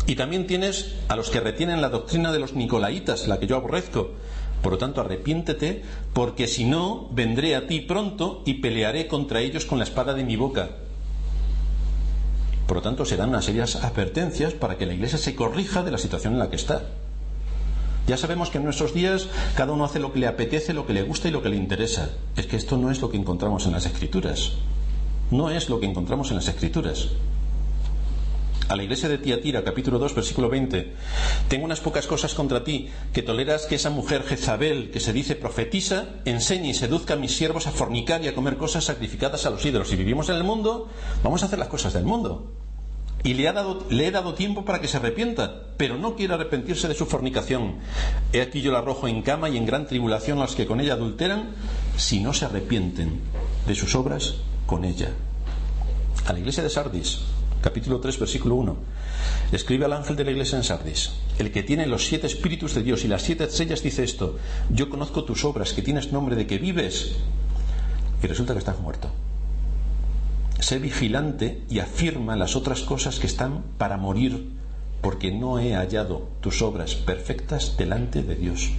[0.07, 3.57] Y también tienes a los que retienen la doctrina de los nicolaitas, la que yo
[3.57, 4.11] aborrezco.
[4.61, 9.65] Por lo tanto, arrepiéntete, porque si no, vendré a ti pronto y pelearé contra ellos
[9.65, 10.69] con la espada de mi boca.
[12.69, 15.97] Por lo tanto, serán unas serias advertencias para que la Iglesia se corrija de la
[15.97, 16.83] situación en la que está.
[18.05, 20.93] Ya sabemos que en nuestros días cada uno hace lo que le apetece, lo que
[20.93, 22.09] le gusta y lo que le interesa.
[22.35, 24.51] Es que esto no es lo que encontramos en las Escrituras.
[25.31, 27.09] No es lo que encontramos en las Escrituras
[28.69, 30.93] a la iglesia de Tiatira, capítulo 2, versículo 20,
[31.47, 35.35] tengo unas pocas cosas contra ti, que toleras que esa mujer Jezabel, que se dice
[35.35, 39.49] profetiza, enseñe y seduzca a mis siervos a fornicar y a comer cosas sacrificadas a
[39.49, 39.89] los ídolos.
[39.89, 40.87] Si vivimos en el mundo,
[41.23, 42.51] vamos a hacer las cosas del mundo.
[43.23, 47.07] Y le he dado tiempo para que se arrepienta, pero no quiere arrepentirse de su
[47.07, 47.77] fornicación.
[48.33, 50.79] He aquí yo la arrojo en cama y en gran tribulación a los que con
[50.79, 51.55] ella adulteran,
[51.97, 53.19] si no se arrepienten
[53.67, 54.35] de sus obras
[54.67, 55.09] con ella.
[56.27, 57.23] A la iglesia de Sardis,
[57.61, 58.75] capítulo 3, versículo 1.
[59.51, 62.83] Escribe al ángel de la iglesia en Sardis, el que tiene los siete espíritus de
[62.83, 64.37] Dios y las siete estrellas dice esto,
[64.69, 67.15] yo conozco tus obras, que tienes nombre de que vives,
[68.21, 69.09] y resulta que estás muerto.
[70.59, 74.49] Sé vigilante y afirma las otras cosas que están para morir,
[75.01, 78.69] porque no he hallado tus obras perfectas delante de Dios.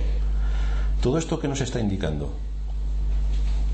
[1.01, 2.35] Todo esto que nos está indicando,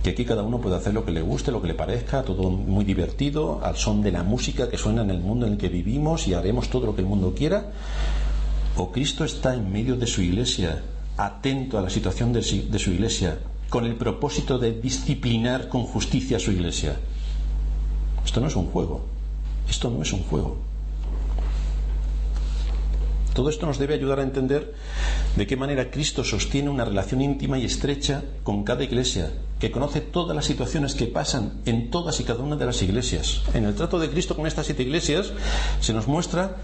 [0.06, 2.48] que aquí cada uno puede hacer lo que le guste, lo que le parezca, todo
[2.48, 5.68] muy divertido, al son de la música que suena en el mundo en el que
[5.68, 7.72] vivimos y haremos todo lo que el mundo quiera,
[8.76, 10.80] o Cristo está en medio de su iglesia,
[11.16, 16.40] atento a la situación de su iglesia, con el propósito de disciplinar con justicia a
[16.40, 16.94] su iglesia.
[18.24, 19.06] Esto no es un juego.
[19.68, 20.56] Esto no es un juego.
[23.36, 24.72] Todo esto nos debe ayudar a entender
[25.36, 30.00] de qué manera Cristo sostiene una relación íntima y estrecha con cada iglesia, que conoce
[30.00, 33.42] todas las situaciones que pasan en todas y cada una de las iglesias.
[33.52, 35.34] En el trato de Cristo con estas siete iglesias
[35.80, 36.56] se nos muestra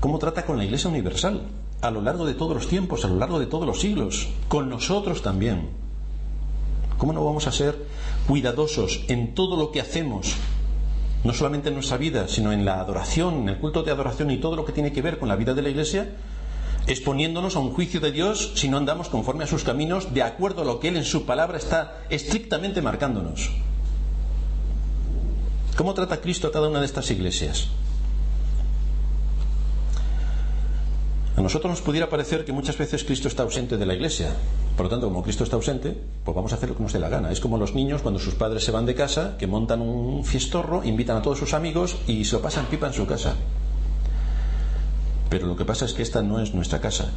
[0.00, 1.42] cómo trata con la iglesia universal,
[1.82, 4.70] a lo largo de todos los tiempos, a lo largo de todos los siglos, con
[4.70, 5.68] nosotros también.
[6.96, 7.76] ¿Cómo no vamos a ser
[8.26, 10.36] cuidadosos en todo lo que hacemos
[11.24, 14.38] no solamente en nuestra vida, sino en la adoración, en el culto de adoración y
[14.38, 16.10] todo lo que tiene que ver con la vida de la Iglesia,
[16.86, 20.62] exponiéndonos a un juicio de Dios si no andamos conforme a sus caminos, de acuerdo
[20.62, 23.50] a lo que Él en su palabra está estrictamente marcándonos.
[25.76, 27.68] ¿Cómo trata Cristo a cada una de estas iglesias?
[31.36, 34.30] A nosotros nos pudiera parecer que muchas veces Cristo está ausente de la iglesia.
[34.76, 37.00] Por lo tanto, como Cristo está ausente, pues vamos a hacer lo que nos dé
[37.00, 37.32] la gana.
[37.32, 40.84] Es como los niños cuando sus padres se van de casa, que montan un fiestorro,
[40.84, 43.34] invitan a todos sus amigos y se lo pasan pipa en su casa.
[45.28, 47.10] Pero lo que pasa es que esta no es nuestra casa,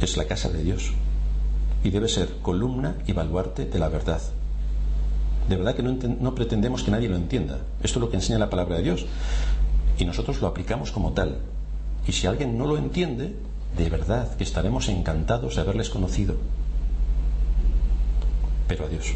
[0.00, 0.92] es la casa de Dios.
[1.84, 4.22] Y debe ser columna y baluarte de la verdad.
[5.50, 7.58] De verdad que no, no pretendemos que nadie lo entienda.
[7.82, 9.04] Esto es lo que enseña la palabra de Dios.
[9.98, 11.40] Y nosotros lo aplicamos como tal.
[12.06, 13.34] Y si alguien no lo entiende,
[13.76, 16.36] de verdad que estaremos encantados de haberles conocido.
[18.68, 19.14] Pero adiós.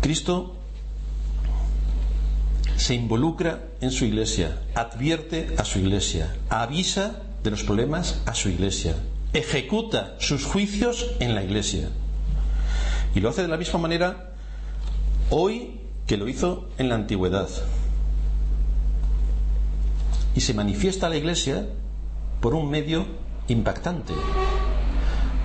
[0.00, 0.56] Cristo
[2.76, 8.48] se involucra en su iglesia, advierte a su iglesia, avisa de los problemas a su
[8.48, 8.96] iglesia,
[9.34, 11.90] ejecuta sus juicios en la iglesia.
[13.14, 14.32] Y lo hace de la misma manera
[15.28, 17.48] hoy que lo hizo en la antigüedad
[20.34, 21.66] y se manifiesta la Iglesia
[22.40, 23.06] por un medio
[23.48, 24.14] impactante,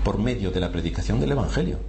[0.03, 1.79] por medio de la predicación del Evangelio.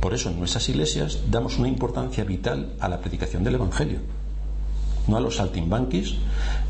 [0.00, 3.98] Por eso en nuestras iglesias damos una importancia vital a la predicación del Evangelio.
[5.06, 6.16] No a los saltimbanquis,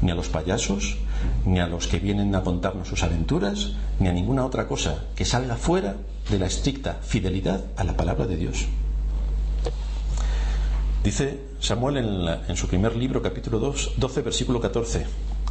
[0.01, 0.97] ni a los payasos,
[1.45, 5.25] ni a los que vienen a contarnos sus aventuras, ni a ninguna otra cosa que
[5.25, 5.97] salga fuera
[6.31, 8.67] de la estricta fidelidad a la palabra de Dios.
[11.03, 15.07] Dice Samuel en, su primer libro, capítulo 2, 12, versículo 14.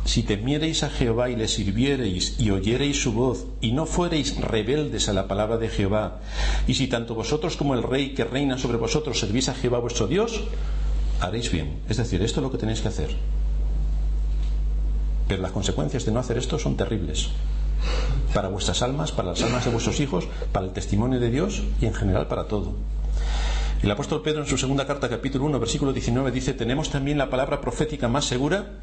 [0.08, 5.10] Si temiereis a Jehová y le sirviereis y oyereis su voz y no fuereis rebeldes
[5.10, 6.22] a la palabra de Jehová,
[6.66, 10.08] y si tanto vosotros como el rey que reina sobre vosotros servís a Jehová vuestro
[10.08, 10.46] Dios,
[11.20, 11.82] haréis bien.
[11.90, 13.18] Es decir, esto es lo que tenéis que hacer.
[15.28, 17.28] Pero las consecuencias de no hacer esto son terribles.
[18.34, 21.86] Para vuestras almas, para las almas de vuestros hijos, para el testimonio de Dios y
[21.86, 22.72] en general para todo.
[23.82, 27.30] El apóstol Pedro en su segunda carta, capítulo 1, versículo 19, dice, tenemos también la
[27.30, 28.80] palabra profética más segura,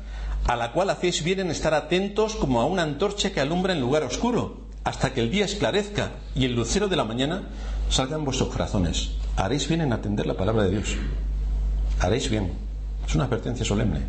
[0.47, 3.81] a la cual hacéis bien en estar atentos como a una antorcha que alumbra en
[3.81, 7.49] lugar oscuro, hasta que el día esclarezca y el lucero de la mañana
[7.91, 9.11] salga en vuestros corazones.
[9.37, 10.95] Haréis bien en atender la palabra de Dios.
[11.99, 12.53] Haréis bien.
[13.07, 14.03] Es una advertencia solemne.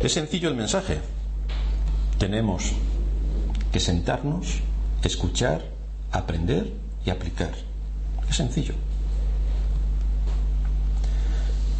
[0.00, 1.00] Es sencillo el mensaje.
[2.18, 2.72] Tenemos
[3.72, 4.60] que sentarnos,
[5.02, 5.64] escuchar,
[6.12, 6.72] aprender
[7.06, 7.67] y aplicar.
[8.30, 8.74] Es sencillo.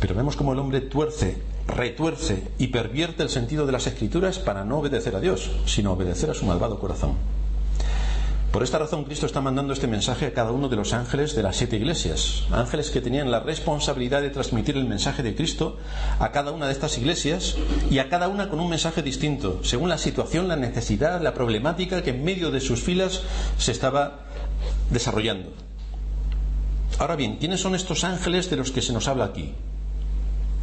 [0.00, 4.64] Pero vemos cómo el hombre tuerce, retuerce y pervierte el sentido de las escrituras para
[4.64, 7.16] no obedecer a Dios, sino obedecer a su malvado corazón.
[8.52, 11.42] Por esta razón Cristo está mandando este mensaje a cada uno de los ángeles de
[11.42, 15.76] las siete iglesias, ángeles que tenían la responsabilidad de transmitir el mensaje de Cristo
[16.18, 17.56] a cada una de estas iglesias
[17.90, 22.02] y a cada una con un mensaje distinto, según la situación, la necesidad, la problemática
[22.02, 23.20] que en medio de sus filas
[23.58, 24.20] se estaba
[24.90, 25.67] desarrollando.
[26.98, 29.54] Ahora bien, ¿quiénes son estos ángeles de los que se nos habla aquí?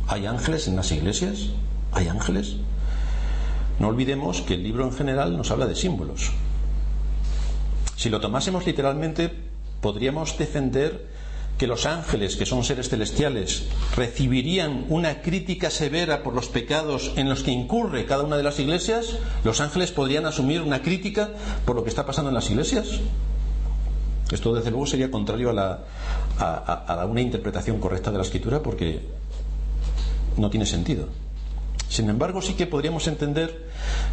[0.07, 1.51] ¿Hay ángeles en las iglesias?
[1.93, 2.57] ¿Hay ángeles?
[3.79, 6.31] No olvidemos que el libro en general nos habla de símbolos.
[7.95, 9.31] Si lo tomásemos literalmente,
[9.79, 11.07] podríamos defender
[11.57, 13.63] que los ángeles, que son seres celestiales,
[13.95, 18.59] recibirían una crítica severa por los pecados en los que incurre cada una de las
[18.59, 21.29] iglesias, los ángeles podrían asumir una crítica
[21.63, 22.99] por lo que está pasando en las iglesias.
[24.31, 25.79] Esto, desde luego, sería contrario a, la,
[26.39, 29.01] a, una interpretación correcta de la escritura porque
[30.37, 31.07] no tiene sentido.
[31.89, 33.69] Sin embargo, sí que podríamos entender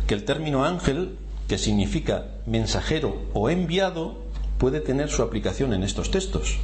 [0.06, 1.16] que el término ángel,
[1.48, 4.18] que significa mensajero o enviado,
[4.58, 6.58] puede tener su aplicación en estos textos.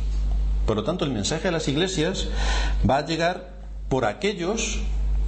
[0.67, 2.29] Por lo tanto, el mensaje a las iglesias
[2.89, 3.55] va a llegar
[3.89, 4.79] por aquellos,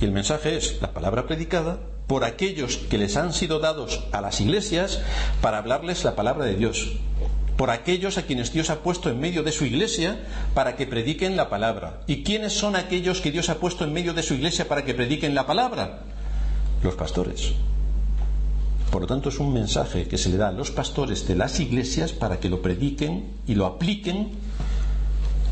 [0.01, 4.21] y el mensaje es la palabra predicada, por aquellos que les han sido dados a
[4.21, 5.01] las iglesias
[5.41, 6.99] para hablarles la palabra de Dios
[7.61, 10.19] por aquellos a quienes Dios ha puesto en medio de su iglesia
[10.55, 12.01] para que prediquen la palabra.
[12.07, 14.95] ¿Y quiénes son aquellos que Dios ha puesto en medio de su iglesia para que
[14.95, 16.05] prediquen la palabra?
[16.83, 17.53] Los pastores.
[18.91, 21.61] Por lo tanto, es un mensaje que se le da a los pastores de las
[21.61, 24.31] iglesias para que lo prediquen y lo apliquen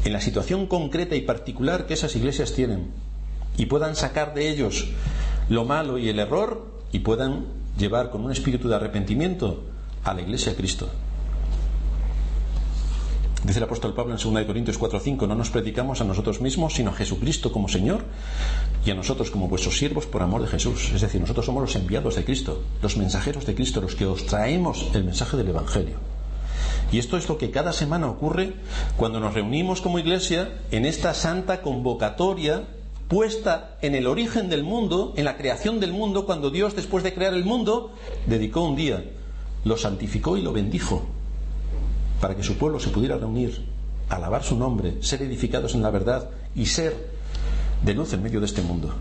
[0.06, 2.86] en la situación concreta y particular que esas iglesias tienen
[3.58, 4.88] y puedan sacar de ellos
[5.50, 7.44] lo malo y el error y puedan
[7.76, 9.62] llevar con un espíritu de arrepentimiento
[10.04, 10.88] a la iglesia a Cristo.
[13.48, 16.90] Dice el apóstol Pablo en 2 Corintios 4:5, no nos predicamos a nosotros mismos, sino
[16.90, 18.04] a Jesucristo como Señor
[18.84, 20.90] y a nosotros como vuestros siervos por amor de Jesús.
[20.94, 24.26] Es decir, nosotros somos los enviados de Cristo, los mensajeros de Cristo, los que os
[24.26, 25.96] traemos el mensaje del Evangelio.
[26.92, 28.52] Y esto es lo que cada semana ocurre
[28.98, 32.64] cuando nos reunimos como iglesia en esta santa convocatoria
[33.08, 37.14] puesta en el origen del mundo, en la creación del mundo, cuando Dios, después de
[37.14, 37.94] crear el mundo,
[38.26, 39.06] dedicó un día,
[39.64, 41.06] lo santificó y lo bendijo
[42.20, 43.64] para que su pueblo se pudiera reunir,
[44.08, 47.10] alabar su nombre, ser edificados en la verdad y ser
[47.82, 48.94] de luz en medio de este mundo.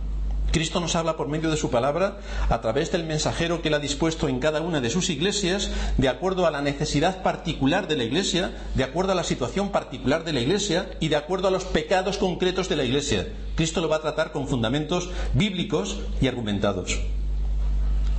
[0.51, 3.79] Cristo nos habla por medio de su palabra a través del mensajero que él ha
[3.79, 8.05] dispuesto en cada una de sus iglesias, de acuerdo a la necesidad particular de la
[8.05, 11.65] iglesia, de acuerdo a la situación particular de la iglesia y de acuerdo a los
[11.65, 13.27] pecados concretos de la iglesia.
[13.55, 16.97] Cristo lo va a tratar con fundamentos bíblicos y argumentados.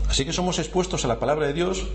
[0.08, 1.86] Así que somos expuestos a la palabra de Dios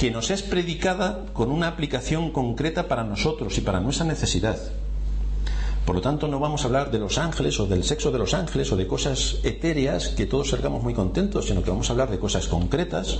[0.00, 4.56] que nos es predicada con una aplicación concreta para nosotros y para nuestra necesidad.
[5.84, 8.32] Por lo tanto, no vamos a hablar de los ángeles o del sexo de los
[8.32, 12.10] ángeles o de cosas etéreas que todos salgamos muy contentos, sino que vamos a hablar
[12.10, 13.18] de cosas concretas,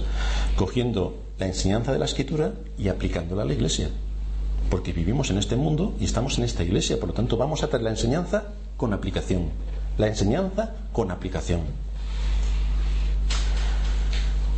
[0.57, 3.91] cogiendo la enseñanza de la escritura y aplicándola a la iglesia.
[4.71, 7.69] Porque vivimos en este mundo y estamos en esta iglesia, por lo tanto vamos a
[7.69, 9.51] traer la enseñanza con aplicación.
[9.99, 11.61] La enseñanza con aplicación.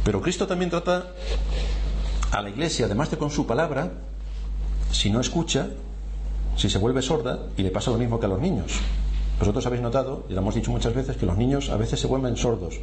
[0.05, 1.15] Pero Cristo también trata
[2.33, 3.92] a la iglesia, además de con su palabra,
[4.90, 5.68] si no escucha,
[6.57, 8.73] si se vuelve sorda, y le pasa lo mismo que a los niños.
[9.38, 12.07] Vosotros habéis notado, y lo hemos dicho muchas veces, que los niños a veces se
[12.07, 12.81] vuelven sordos.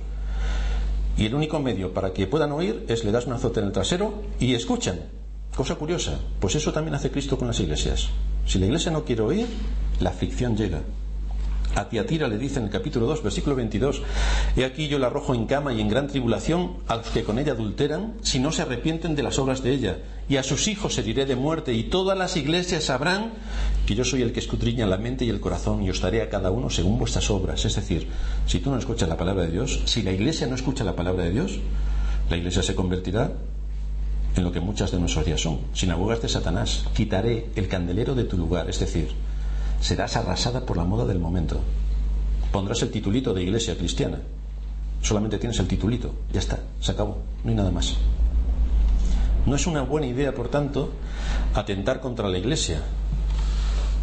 [1.17, 3.71] Y el único medio para que puedan oír es le das un azote en el
[3.71, 4.99] trasero y escuchan.
[5.55, 8.09] Cosa curiosa, pues eso también hace Cristo con las iglesias.
[8.45, 9.47] Si la iglesia no quiere oír,
[9.99, 10.81] la aflicción llega.
[11.75, 14.01] A Tiatira le dice en el capítulo 2, versículo 22,
[14.57, 17.37] He aquí yo la arrojo en cama y en gran tribulación a los que con
[17.39, 19.97] ella adulteran, si no se arrepienten de las obras de ella.
[20.27, 23.33] Y a sus hijos heriré de muerte, y todas las iglesias sabrán
[23.85, 26.29] que yo soy el que escudriña la mente y el corazón, y os daré a
[26.29, 27.65] cada uno según vuestras obras.
[27.65, 28.07] Es decir,
[28.45, 31.23] si tú no escuchas la palabra de Dios, si la iglesia no escucha la palabra
[31.23, 31.59] de Dios,
[32.29, 33.31] la iglesia se convertirá
[34.35, 36.85] en lo que muchas de nuestros días son, sinagogas de Satanás.
[36.93, 39.09] Quitaré el candelero de tu lugar, es decir,
[39.79, 41.61] serás arrasada por la moda del momento.
[42.51, 44.19] Pondrás el titulito de iglesia cristiana.
[45.01, 46.13] Solamente tienes el titulito.
[46.33, 47.19] Ya está, se acabó.
[47.43, 47.97] No hay nada más.
[49.45, 50.91] No es una buena idea, por tanto,
[51.53, 52.81] atentar contra la iglesia.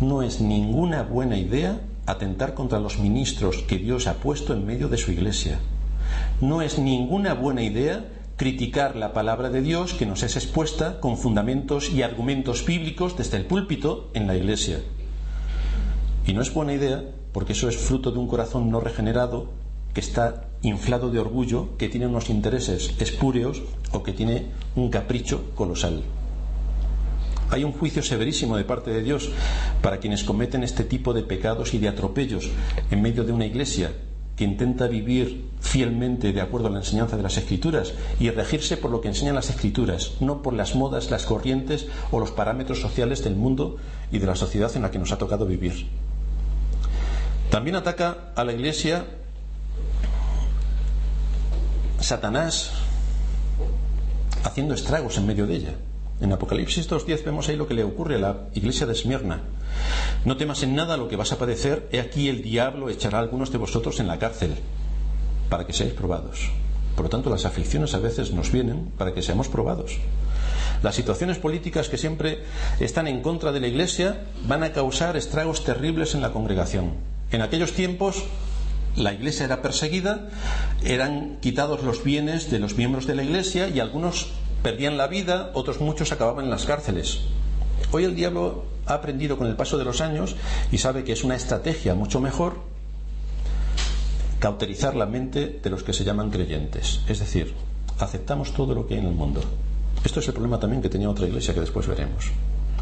[0.00, 4.88] No es ninguna buena idea atentar contra los ministros que Dios ha puesto en medio
[4.88, 5.58] de su iglesia.
[6.40, 8.04] No es ninguna buena idea
[8.36, 13.38] criticar la palabra de Dios que nos es expuesta con fundamentos y argumentos bíblicos desde
[13.38, 14.80] el púlpito en la iglesia.
[16.26, 19.46] Y no es buena idea porque eso es fruto de un corazón no regenerado
[19.94, 23.62] que está inflado de orgullo, que tiene unos intereses espúreos
[23.92, 26.02] o que tiene un capricho colosal.
[27.50, 29.30] Hay un juicio severísimo de parte de Dios
[29.80, 32.50] para quienes cometen este tipo de pecados y de atropellos
[32.90, 33.92] en medio de una iglesia
[34.34, 38.90] que intenta vivir fielmente de acuerdo a la enseñanza de las escrituras y regirse por
[38.90, 43.22] lo que enseñan las escrituras, no por las modas, las corrientes o los parámetros sociales
[43.22, 43.76] del mundo
[44.10, 45.86] y de la sociedad en la que nos ha tocado vivir.
[47.50, 49.06] También ataca a la iglesia
[52.00, 52.72] Satanás
[54.44, 55.74] haciendo estragos en medio de ella.
[56.20, 59.42] En Apocalipsis 2.10 vemos ahí lo que le ocurre a la iglesia de Esmirna.
[60.24, 63.20] No temas en nada lo que vas a padecer, he aquí el diablo echará a
[63.20, 64.54] algunos de vosotros en la cárcel
[65.50, 66.50] para que seáis probados.
[66.94, 69.98] Por lo tanto, las aflicciones a veces nos vienen para que seamos probados.
[70.82, 72.44] Las situaciones políticas que siempre
[72.80, 77.15] están en contra de la Iglesia van a causar estragos terribles en la congregación.
[77.32, 78.24] En aquellos tiempos
[78.96, 80.28] la iglesia era perseguida,
[80.82, 84.28] eran quitados los bienes de los miembros de la iglesia y algunos
[84.62, 87.20] perdían la vida, otros muchos acababan en las cárceles.
[87.92, 90.34] Hoy el diablo ha aprendido con el paso de los años
[90.72, 92.60] y sabe que es una estrategia mucho mejor
[94.38, 97.00] cauterizar la mente de los que se llaman creyentes.
[97.08, 97.54] Es decir,
[97.98, 99.40] aceptamos todo lo que hay en el mundo.
[100.04, 102.30] Esto es el problema también que tenía otra iglesia que después veremos.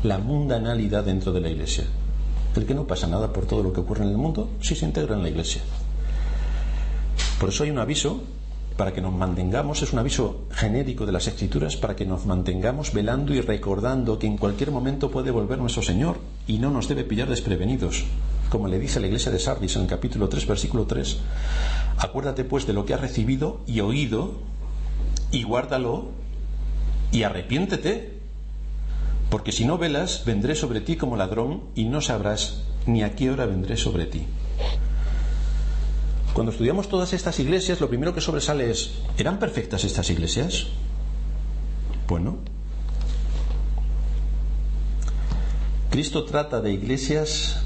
[0.03, 1.85] La mundanalidad dentro de la iglesia
[2.61, 4.85] el que no pasa nada por todo lo que ocurre en el mundo si se
[4.85, 5.63] integra en la iglesia.
[7.39, 8.23] Por eso hay un aviso
[8.77, 12.93] para que nos mantengamos, es un aviso genérico de las escrituras, para que nos mantengamos
[12.93, 17.05] velando y recordando que en cualquier momento puede volver nuestro Señor y no nos debe
[17.05, 18.05] pillar desprevenidos.
[18.51, 21.19] Como le dice la iglesia de Sardis en el capítulo 3, versículo 3,
[21.99, 24.35] acuérdate pues de lo que has recibido y oído
[25.31, 26.09] y guárdalo
[27.13, 28.14] y arrepiéntete
[29.35, 33.33] Porque si no velas, vendré sobre ti como ladrón y no sabrás ni a qué
[33.33, 34.29] hora vendré sobre ti.
[36.35, 40.69] Cuando estudiamos todas estas iglesias, lo primero que sobresale es, ¿eran perfectas estas iglesias?
[42.07, 42.37] Bueno,
[45.91, 47.65] Cristo trata de iglesias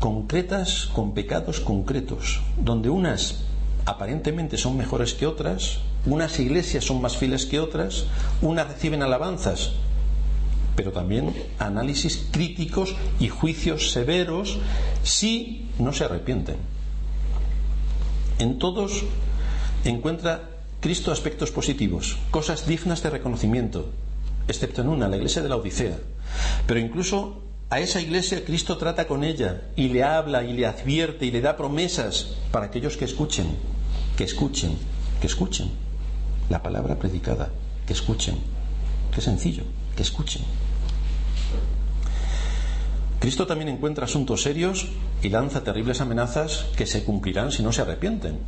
[0.00, 3.44] concretas con pecados concretos, donde unas
[3.84, 8.06] aparentemente son mejores que otras, unas iglesias son más fieles que otras,
[8.40, 9.72] unas reciben alabanzas,
[10.76, 14.58] pero también análisis críticos y juicios severos
[15.02, 16.56] si no se arrepienten.
[18.38, 19.04] En todos
[19.84, 20.50] encuentra
[20.80, 23.90] Cristo aspectos positivos, cosas dignas de reconocimiento,
[24.48, 25.98] excepto en una, la iglesia de la Odisea.
[26.66, 31.26] Pero incluso a esa iglesia Cristo trata con ella y le habla y le advierte
[31.26, 33.46] y le da promesas para aquellos que escuchen,
[34.16, 34.76] que escuchen,
[35.20, 35.70] que escuchen
[36.50, 37.50] la palabra predicada,
[37.86, 38.36] que escuchen.
[39.14, 39.62] Qué sencillo,
[39.96, 40.42] que escuchen.
[43.20, 44.88] Cristo también encuentra asuntos serios
[45.22, 48.38] y lanza terribles amenazas que se cumplirán si no se arrepienten.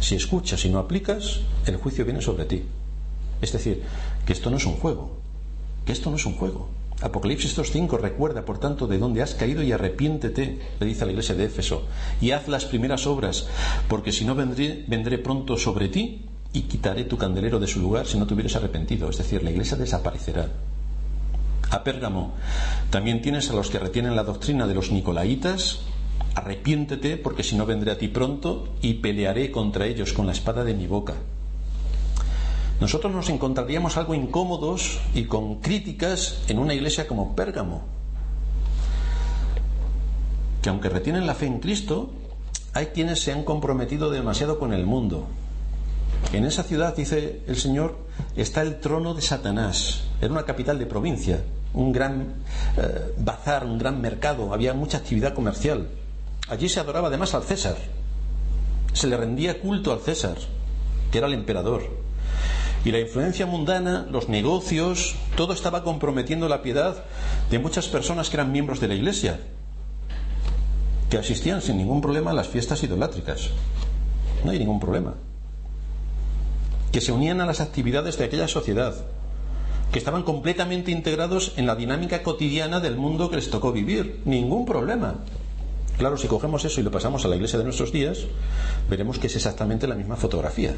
[0.00, 2.62] Si escuchas y no aplicas, el juicio viene sobre ti.
[3.42, 3.82] Es decir,
[4.24, 5.18] que esto no es un juego,
[5.84, 6.68] que esto no es un juego.
[7.02, 11.12] Apocalipsis 2.5 recuerda, por tanto, de dónde has caído y arrepiéntete, le dice a la
[11.12, 11.82] iglesia de Éfeso,
[12.20, 13.48] y haz las primeras obras,
[13.88, 16.22] porque si no vendré, vendré pronto sobre ti
[16.52, 19.10] y quitaré tu candelero de su lugar si no te hubieras arrepentido.
[19.10, 20.48] Es decir, la iglesia desaparecerá.
[21.72, 22.34] A Pérgamo
[22.90, 25.80] también tienes a los que retienen la doctrina de los Nicolaitas.
[26.34, 30.62] Arrepiéntete, porque si no vendré a ti pronto y pelearé contra ellos con la espada
[30.62, 31.14] de mi boca
[32.82, 37.82] nosotros nos encontraríamos algo incómodos y con críticas en una iglesia como Pérgamo,
[40.60, 42.10] que aunque retienen la fe en Cristo,
[42.74, 45.28] hay quienes se han comprometido demasiado con el mundo.
[46.32, 47.98] En esa ciudad, dice el Señor,
[48.34, 50.02] está el trono de Satanás.
[50.20, 51.44] Era una capital de provincia,
[51.74, 52.34] un gran
[52.76, 55.88] eh, bazar, un gran mercado, había mucha actividad comercial.
[56.48, 57.76] Allí se adoraba además al César.
[58.92, 60.36] Se le rendía culto al César,
[61.10, 61.82] que era el emperador.
[62.84, 67.04] Y la influencia mundana, los negocios, todo estaba comprometiendo la piedad
[67.50, 69.40] de muchas personas que eran miembros de la Iglesia,
[71.08, 73.50] que asistían sin ningún problema a las fiestas idolátricas.
[74.44, 75.14] No hay ningún problema.
[76.90, 78.94] Que se unían a las actividades de aquella sociedad,
[79.92, 84.22] que estaban completamente integrados en la dinámica cotidiana del mundo que les tocó vivir.
[84.24, 85.16] Ningún problema.
[85.98, 88.26] Claro, si cogemos eso y lo pasamos a la iglesia de nuestros días,
[88.88, 90.74] veremos que es exactamente la misma fotografía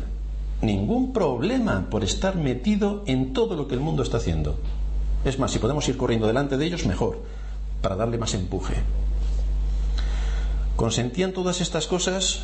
[0.65, 4.57] ningún problema por estar metido en todo lo que el mundo está haciendo.
[5.25, 7.21] Es más, si podemos ir corriendo delante de ellos, mejor,
[7.81, 8.75] para darle más empuje.
[10.77, 12.43] Consentían todas estas cosas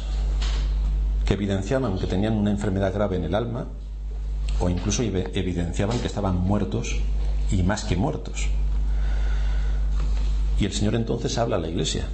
[1.26, 3.66] que evidenciaban que tenían una enfermedad grave en el alma,
[4.60, 6.96] o incluso evidenciaban que estaban muertos
[7.50, 8.48] y más que muertos.
[10.60, 12.06] Y el Señor entonces habla a la iglesia.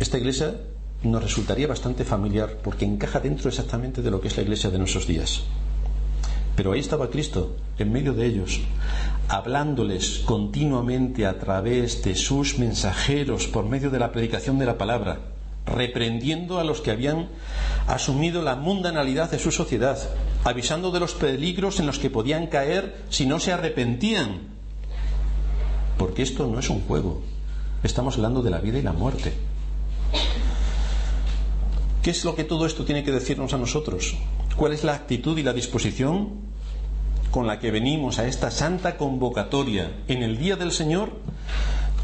[0.00, 0.56] Esta iglesia
[1.02, 4.78] nos resultaría bastante familiar porque encaja dentro exactamente de lo que es la iglesia de
[4.78, 5.42] nuestros días.
[6.56, 8.60] Pero ahí estaba Cristo, en medio de ellos,
[9.28, 15.31] hablándoles continuamente a través de sus mensajeros por medio de la predicación de la palabra,
[15.66, 17.28] reprendiendo a los que habían
[17.86, 19.98] asumido la mundanalidad de su sociedad,
[20.44, 24.40] avisando de los peligros en los que podían caer si no se arrepentían.
[25.98, 27.22] Porque esto no es un juego,
[27.82, 29.32] estamos hablando de la vida y la muerte.
[32.02, 34.16] ¿Qué es lo que todo esto tiene que decirnos a nosotros?
[34.56, 36.30] ¿Cuál es la actitud y la disposición
[37.30, 41.12] con la que venimos a esta santa convocatoria en el día del Señor,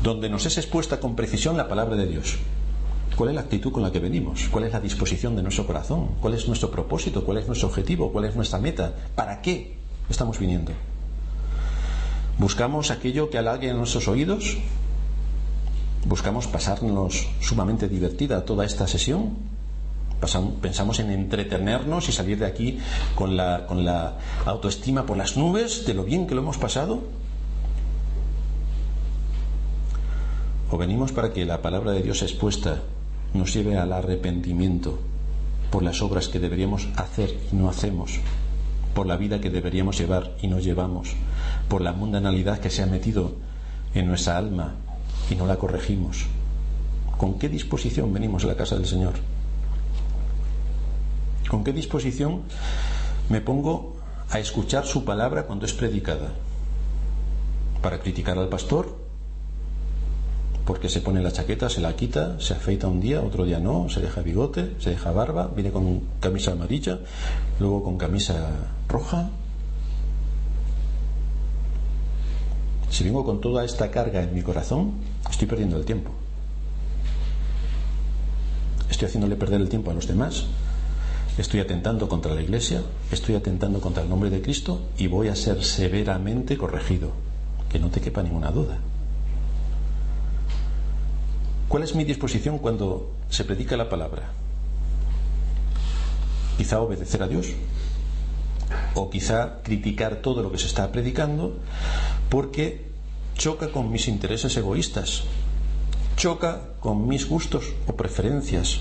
[0.02, 2.38] donde nos es expuesta con precisión la palabra de Dios?
[3.18, 4.46] ¿Cuál es la actitud con la que venimos?
[4.48, 6.10] ¿Cuál es la disposición de nuestro corazón?
[6.20, 7.24] ¿Cuál es nuestro propósito?
[7.24, 8.12] ¿Cuál es nuestro objetivo?
[8.12, 8.94] ¿Cuál es nuestra meta?
[9.16, 9.76] ¿Para qué
[10.08, 10.70] estamos viniendo?
[12.38, 14.58] ¿Buscamos aquello que halague en nuestros oídos?
[16.04, 19.58] ¿Buscamos pasarnos sumamente divertida toda esta sesión?
[20.62, 22.78] pensamos en entretenernos y salir de aquí
[23.16, 24.16] con la, con la
[24.46, 27.02] autoestima por las nubes de lo bien que lo hemos pasado.
[30.70, 32.80] O venimos para que la palabra de Dios expuesta
[33.34, 34.98] nos lleve al arrepentimiento
[35.70, 38.20] por las obras que deberíamos hacer y no hacemos,
[38.94, 41.14] por la vida que deberíamos llevar y no llevamos,
[41.68, 43.36] por la mundanalidad que se ha metido
[43.94, 44.74] en nuestra alma
[45.30, 46.26] y no la corregimos.
[47.16, 49.14] ¿Con qué disposición venimos a la casa del Señor?
[51.48, 52.42] ¿Con qué disposición
[53.28, 53.96] me pongo
[54.30, 56.32] a escuchar su palabra cuando es predicada?
[57.82, 59.07] ¿Para criticar al pastor?
[60.68, 63.88] Porque se pone la chaqueta, se la quita, se afeita un día, otro día no,
[63.88, 66.98] se deja bigote, se deja barba, viene con camisa amarilla,
[67.58, 68.50] luego con camisa
[68.86, 69.30] roja.
[72.90, 74.92] si vengo con toda esta carga en mi corazón,
[75.30, 76.10] estoy perdiendo el tiempo.
[78.90, 80.44] Estoy haciéndole perder el tiempo a los demás,
[81.38, 85.34] estoy atentando contra la Iglesia, estoy atentando contra el nombre de Cristo y voy a
[85.34, 87.12] ser severamente corregido.
[87.70, 88.78] Que no te quepa ninguna duda.
[91.68, 94.30] ¿Cuál es mi disposición cuando se predica la palabra?
[96.56, 97.48] Quizá obedecer a Dios
[98.94, 101.56] o quizá criticar todo lo que se está predicando
[102.30, 102.88] porque
[103.36, 105.24] choca con mis intereses egoístas,
[106.16, 108.80] choca con mis gustos o preferencias.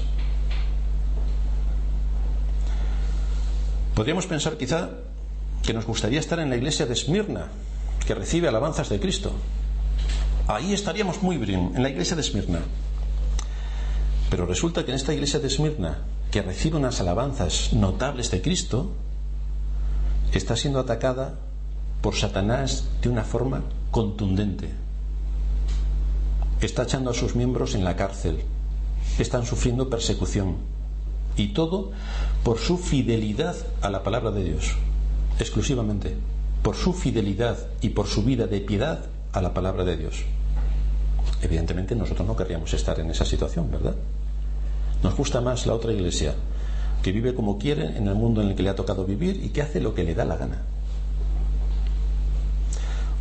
[3.96, 4.92] Podríamos pensar quizá
[5.62, 7.48] que nos gustaría estar en la iglesia de Esmirna,
[8.06, 9.34] que recibe alabanzas de Cristo,
[10.48, 12.62] Ahí estaríamos muy bien, en la iglesia de Esmirna.
[14.30, 16.00] Pero resulta que en esta iglesia de Esmirna,
[16.32, 18.94] que recibe unas alabanzas notables de Cristo,
[20.32, 21.36] está siendo atacada
[22.02, 24.70] por Satanás de una forma contundente.
[26.62, 28.40] Está echando a sus miembros en la cárcel.
[29.20, 30.56] Están sufriendo persecución.
[31.36, 31.92] Y todo
[32.44, 34.76] por su fidelidad a la palabra de Dios.
[35.40, 36.16] Exclusivamente.
[36.64, 40.24] Por su fidelidad y por su vida de piedad a la palabra de Dios.
[41.42, 43.96] Evidentemente nosotros no querríamos estar en esa situación, ¿verdad?
[45.04, 46.34] Nos gusta más la otra iglesia,
[47.04, 49.50] que vive como quiere en el mundo en el que le ha tocado vivir y
[49.50, 50.64] que hace lo que le da la gana.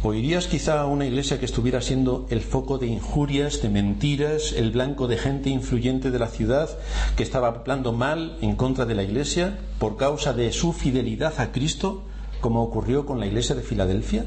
[0.02, 4.52] ¿O irías quizá a una iglesia que estuviera siendo el foco de injurias, de mentiras,
[4.52, 6.70] el blanco de gente influyente de la ciudad
[7.16, 11.50] que estaba hablando mal en contra de la iglesia por causa de su fidelidad a
[11.50, 12.04] Cristo,
[12.40, 14.26] como ocurrió con la iglesia de Filadelfia?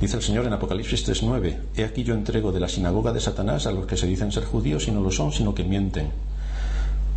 [0.00, 3.66] Dice el Señor en Apocalipsis 3:9, He aquí yo entrego de la sinagoga de Satanás
[3.66, 6.10] a los que se dicen ser judíos y no lo son, sino que mienten.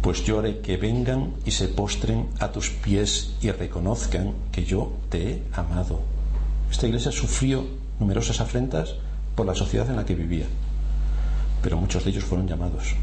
[0.02, 4.92] Pues yo haré que vengan y se postren a tus pies y reconozcan que yo
[5.10, 6.02] te he amado.
[6.70, 7.64] Esta iglesia sufrió
[8.02, 8.96] numerosas afrentas
[9.34, 10.48] por la sociedad en la que vivía,
[11.62, 12.96] pero muchos de ellos fueron llamados.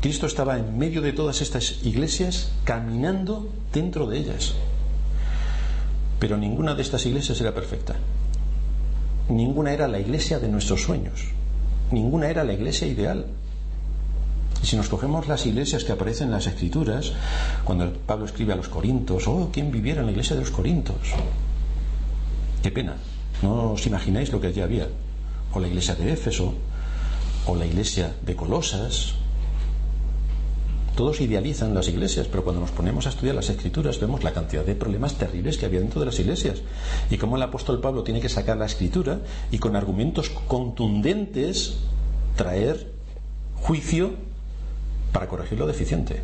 [0.00, 4.54] Cristo estaba en medio de todas estas iglesias, caminando dentro de ellas.
[6.18, 7.96] Pero ninguna de estas iglesias era perfecta.
[9.28, 11.26] Ninguna era la iglesia de nuestros sueños.
[11.90, 13.26] Ninguna era la iglesia ideal.
[14.62, 17.12] Y si nos cogemos las iglesias que aparecen en las escrituras,
[17.64, 20.96] cuando Pablo escribe a los Corintos, oh, ¿quién viviera en la iglesia de los Corintos?
[22.62, 22.96] Qué pena.
[23.42, 24.88] No os imagináis lo que allí había.
[25.54, 26.54] O la iglesia de Éfeso,
[27.46, 29.14] o la iglesia de Colosas,
[30.98, 34.64] todos idealizan las iglesias, pero cuando nos ponemos a estudiar las escrituras vemos la cantidad
[34.64, 36.62] de problemas terribles que había dentro de las iglesias
[37.08, 39.20] y cómo el apóstol Pablo tiene que sacar la escritura
[39.52, 41.76] y con argumentos contundentes
[42.34, 42.90] traer
[43.54, 44.10] juicio
[45.12, 46.20] para corregir lo deficiente.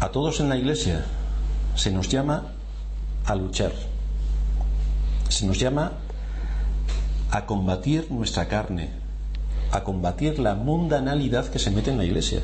[0.00, 1.06] A todos en la iglesia
[1.76, 2.54] se nos llama
[3.24, 3.70] a luchar.
[5.28, 5.92] Se nos llama
[7.30, 8.88] a combatir nuestra carne,
[9.70, 12.40] a combatir la mundanalidad que se mete en la iglesia,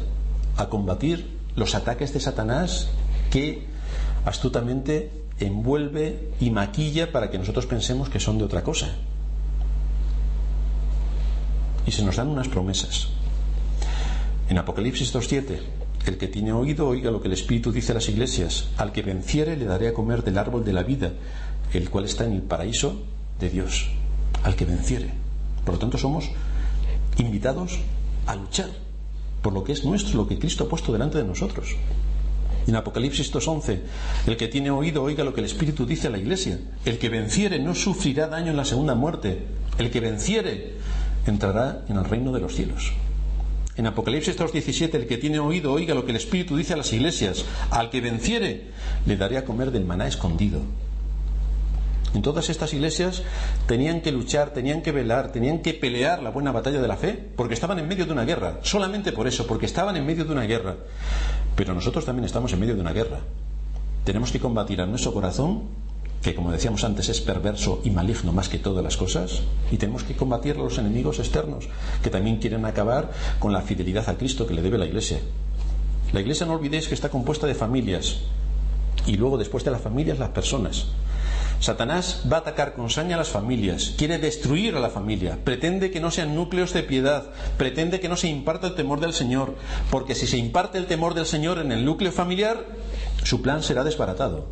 [0.56, 2.88] a combatir los ataques de Satanás
[3.30, 3.66] que
[4.24, 8.88] astutamente envuelve y maquilla para que nosotros pensemos que son de otra cosa.
[11.86, 13.08] Y se nos dan unas promesas.
[14.48, 15.60] En Apocalipsis 2.7,
[16.06, 19.02] el que tiene oído oiga lo que el Espíritu dice a las iglesias, al que
[19.02, 21.12] venciere le daré a comer del árbol de la vida,
[21.72, 23.02] el cual está en el paraíso
[23.40, 23.90] de Dios
[24.44, 25.10] al que venciere.
[25.64, 26.30] Por lo tanto, somos
[27.18, 27.78] invitados
[28.26, 28.70] a luchar
[29.42, 31.76] por lo que es nuestro, lo que Cristo ha puesto delante de nosotros.
[32.66, 33.80] En Apocalipsis 2.11,
[34.26, 36.58] el que tiene oído oiga lo que el Espíritu dice a la iglesia.
[36.86, 39.44] El que venciere no sufrirá daño en la segunda muerte.
[39.76, 40.76] El que venciere
[41.26, 42.92] entrará en el reino de los cielos.
[43.76, 46.92] En Apocalipsis 2.17, el que tiene oído oiga lo que el Espíritu dice a las
[46.92, 47.44] iglesias.
[47.70, 48.68] Al que venciere
[49.04, 50.62] le daré a comer del maná escondido
[52.14, 53.22] en todas estas iglesias
[53.66, 57.12] tenían que luchar, tenían que velar, tenían que pelear la buena batalla de la fe,
[57.36, 60.32] porque estaban en medio de una guerra, solamente por eso, porque estaban en medio de
[60.32, 60.76] una guerra.
[61.56, 63.18] Pero nosotros también estamos en medio de una guerra.
[64.04, 65.62] Tenemos que combatir a nuestro corazón,
[66.22, 69.42] que como decíamos antes es perverso y maligno más que todas las cosas,
[69.72, 71.68] y tenemos que combatir a los enemigos externos,
[72.02, 73.10] que también quieren acabar
[73.40, 75.18] con la fidelidad a Cristo que le debe la iglesia.
[76.12, 78.20] La iglesia no olvidéis que está compuesta de familias,
[79.04, 80.86] y luego después de las familias las personas.
[81.60, 85.90] Satanás va a atacar con saña a las familias, quiere destruir a la familia, pretende
[85.90, 89.54] que no sean núcleos de piedad, pretende que no se imparta el temor del Señor,
[89.90, 92.66] porque si se imparte el temor del Señor en el núcleo familiar,
[93.22, 94.48] su plan será desbaratado.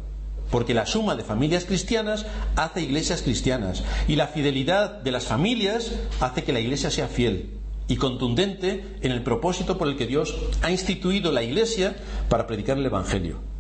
[0.51, 2.27] Porque la suma de familias cristianas
[2.57, 7.59] hace iglesias cristianas y la fidelidad de las familias hace que la iglesia sea fiel.
[7.89, 11.97] y contundente en el propósito por el que Dios ha instituido la Iglesia
[12.29, 13.52] para predicar el Evangelio.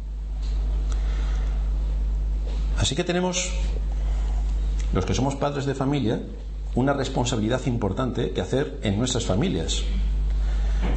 [2.78, 3.50] Así que tenemos,
[4.92, 6.20] los que somos padres de familia,
[6.74, 9.82] una responsabilidad importante que hacer en nuestras familias.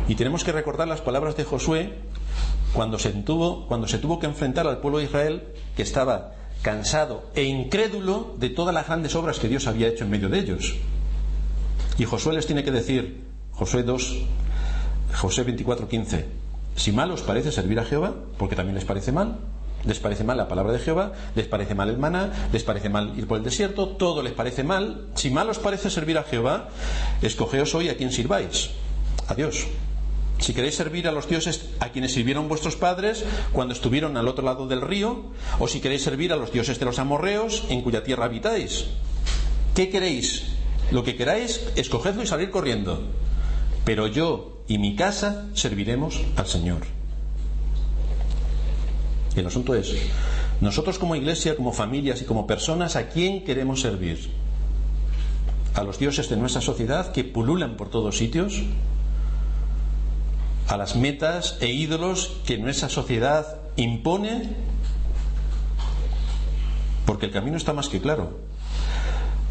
[0.07, 1.93] Y tenemos que recordar las palabras de Josué
[2.73, 5.43] cuando se, tuvo, cuando se tuvo que enfrentar al pueblo de Israel
[5.75, 10.09] que estaba cansado e incrédulo de todas las grandes obras que Dios había hecho en
[10.09, 10.75] medio de ellos.
[11.97, 14.17] Y Josué les tiene que decir, Josué 2,
[15.15, 16.25] Josué 24, 15,
[16.75, 19.39] si mal os parece servir a Jehová, porque también les parece mal,
[19.85, 23.13] les parece mal la palabra de Jehová, les parece mal el maná, les parece mal
[23.17, 25.07] ir por el desierto, todo les parece mal.
[25.15, 26.69] Si mal os parece servir a Jehová,
[27.21, 28.71] escogeos hoy a quien sirváis.
[29.27, 29.67] A Dios.
[30.39, 33.23] Si queréis servir a los dioses a quienes sirvieron vuestros padres
[33.53, 36.85] cuando estuvieron al otro lado del río, o si queréis servir a los dioses de
[36.85, 38.85] los amorreos en cuya tierra habitáis.
[39.75, 40.43] ¿Qué queréis?
[40.91, 43.01] Lo que queráis, escogedlo y salir corriendo.
[43.85, 46.94] Pero yo y mi casa serviremos al Señor.
[49.35, 49.93] El asunto es,
[50.61, 54.29] nosotros como iglesia, como familias y como personas, ¿a quién queremos servir?
[55.73, 58.63] ¿A los dioses de nuestra sociedad que pululan por todos sitios?
[60.67, 64.49] a las metas e ídolos que nuestra sociedad impone,
[67.05, 68.39] porque el camino está más que claro.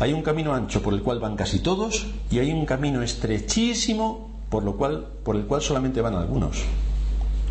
[0.01, 4.29] Hay un camino ancho por el cual van casi todos y hay un camino estrechísimo
[4.51, 6.65] por, cual, por el cual solamente van algunos.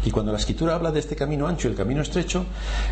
[0.05, 2.45] Y cuando la escritura habla de este camino ancho y el camino estrecho,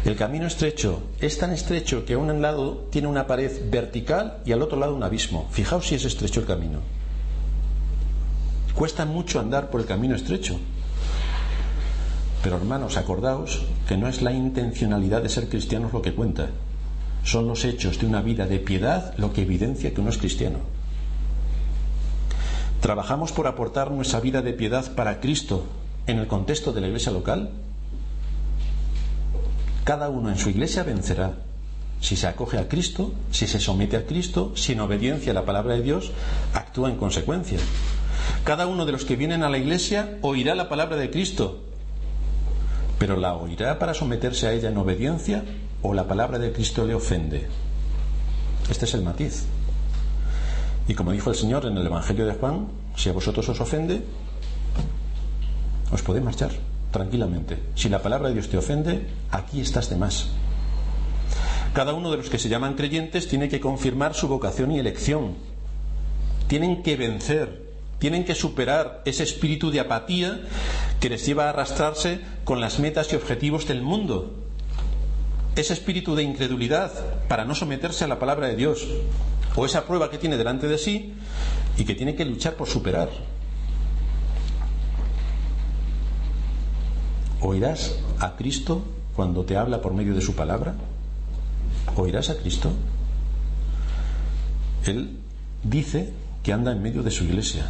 [0.05, 4.53] el camino estrecho es tan estrecho que a un lado tiene una pared vertical y
[4.53, 5.47] al otro lado un abismo.
[5.51, 6.80] Fijaos si es estrecho el camino.
[8.74, 10.57] Cuesta mucho andar por el camino estrecho.
[12.41, 16.47] Pero hermanos, acordaos que no es la intencionalidad de ser cristianos lo que cuenta.
[17.24, 20.59] Son los hechos de una vida de piedad lo que evidencia que uno es cristiano.
[22.80, 25.66] ¿Trabajamos por aportar nuestra vida de piedad para Cristo
[26.12, 27.49] en el contexto de la iglesia local?
[29.84, 31.34] Cada uno en su iglesia vencerá
[32.01, 35.45] si se acoge a Cristo, si se somete a Cristo, si en obediencia a la
[35.45, 36.12] palabra de Dios
[36.53, 37.59] actúa en consecuencia.
[38.43, 41.59] Cada uno de los que vienen a la iglesia oirá la palabra de Cristo,
[42.97, 45.43] pero la oirá para someterse a ella en obediencia
[45.84, 47.47] o la palabra de Cristo le ofende.
[48.70, 49.45] Este es el matiz.
[50.88, 54.03] Y como dijo el Señor en el Evangelio de Juan, si a vosotros os ofende,
[55.92, 56.52] os podéis marchar
[56.92, 57.58] tranquilamente.
[57.76, 60.30] Si la palabra de Dios te ofende, aquí estás de más.
[61.74, 65.36] Cada uno de los que se llaman creyentes tiene que confirmar su vocación y elección.
[66.48, 67.72] Tienen que vencer
[68.02, 70.42] tienen que superar ese espíritu de apatía
[71.00, 74.34] que les lleva a arrastrarse con las metas y objetivos del mundo.
[75.56, 76.92] Ese espíritu de incredulidad
[77.28, 78.88] para no someterse a la palabra de Dios.
[79.56, 81.14] O esa prueba que tiene delante de sí
[81.78, 83.10] y que tiene que luchar por superar.
[87.42, 88.84] ¿Oirás a Cristo
[89.16, 90.76] cuando te habla por medio de su palabra?
[91.96, 92.72] ¿Oirás a Cristo?
[94.86, 95.18] Él
[95.64, 96.14] dice
[96.44, 97.66] que anda en medio de su iglesia,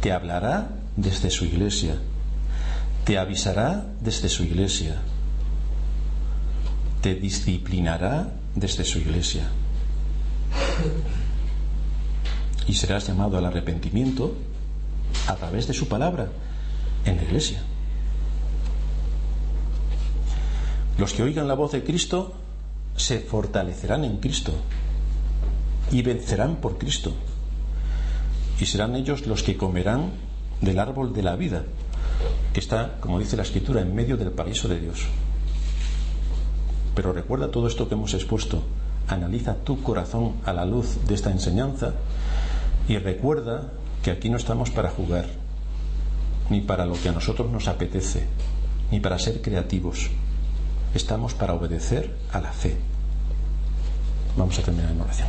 [0.00, 1.96] te hablará desde su iglesia,
[3.04, 4.96] te avisará desde su iglesia,
[7.02, 9.48] te disciplinará desde su iglesia.
[12.66, 14.36] Y serás llamado al arrepentimiento
[15.26, 16.28] a través de su palabra
[17.04, 17.62] en la iglesia.
[20.98, 22.34] Los que oigan la voz de Cristo
[22.96, 24.52] se fortalecerán en Cristo
[25.90, 27.12] y vencerán por Cristo
[28.60, 30.12] y serán ellos los que comerán
[30.60, 31.64] del árbol de la vida,
[32.52, 35.06] que está, como dice la escritura, en medio del paraíso de Dios.
[36.94, 38.62] Pero recuerda todo esto que hemos expuesto,
[39.08, 41.94] analiza tu corazón a la luz de esta enseñanza
[42.88, 43.72] y recuerda
[44.02, 45.26] que aquí no estamos para jugar,
[46.50, 48.26] ni para lo que a nosotros nos apetece,
[48.92, 50.10] ni para ser creativos
[50.94, 52.76] estamos para obedecer a la fe.
[54.36, 55.28] Vamos a terminar en oración.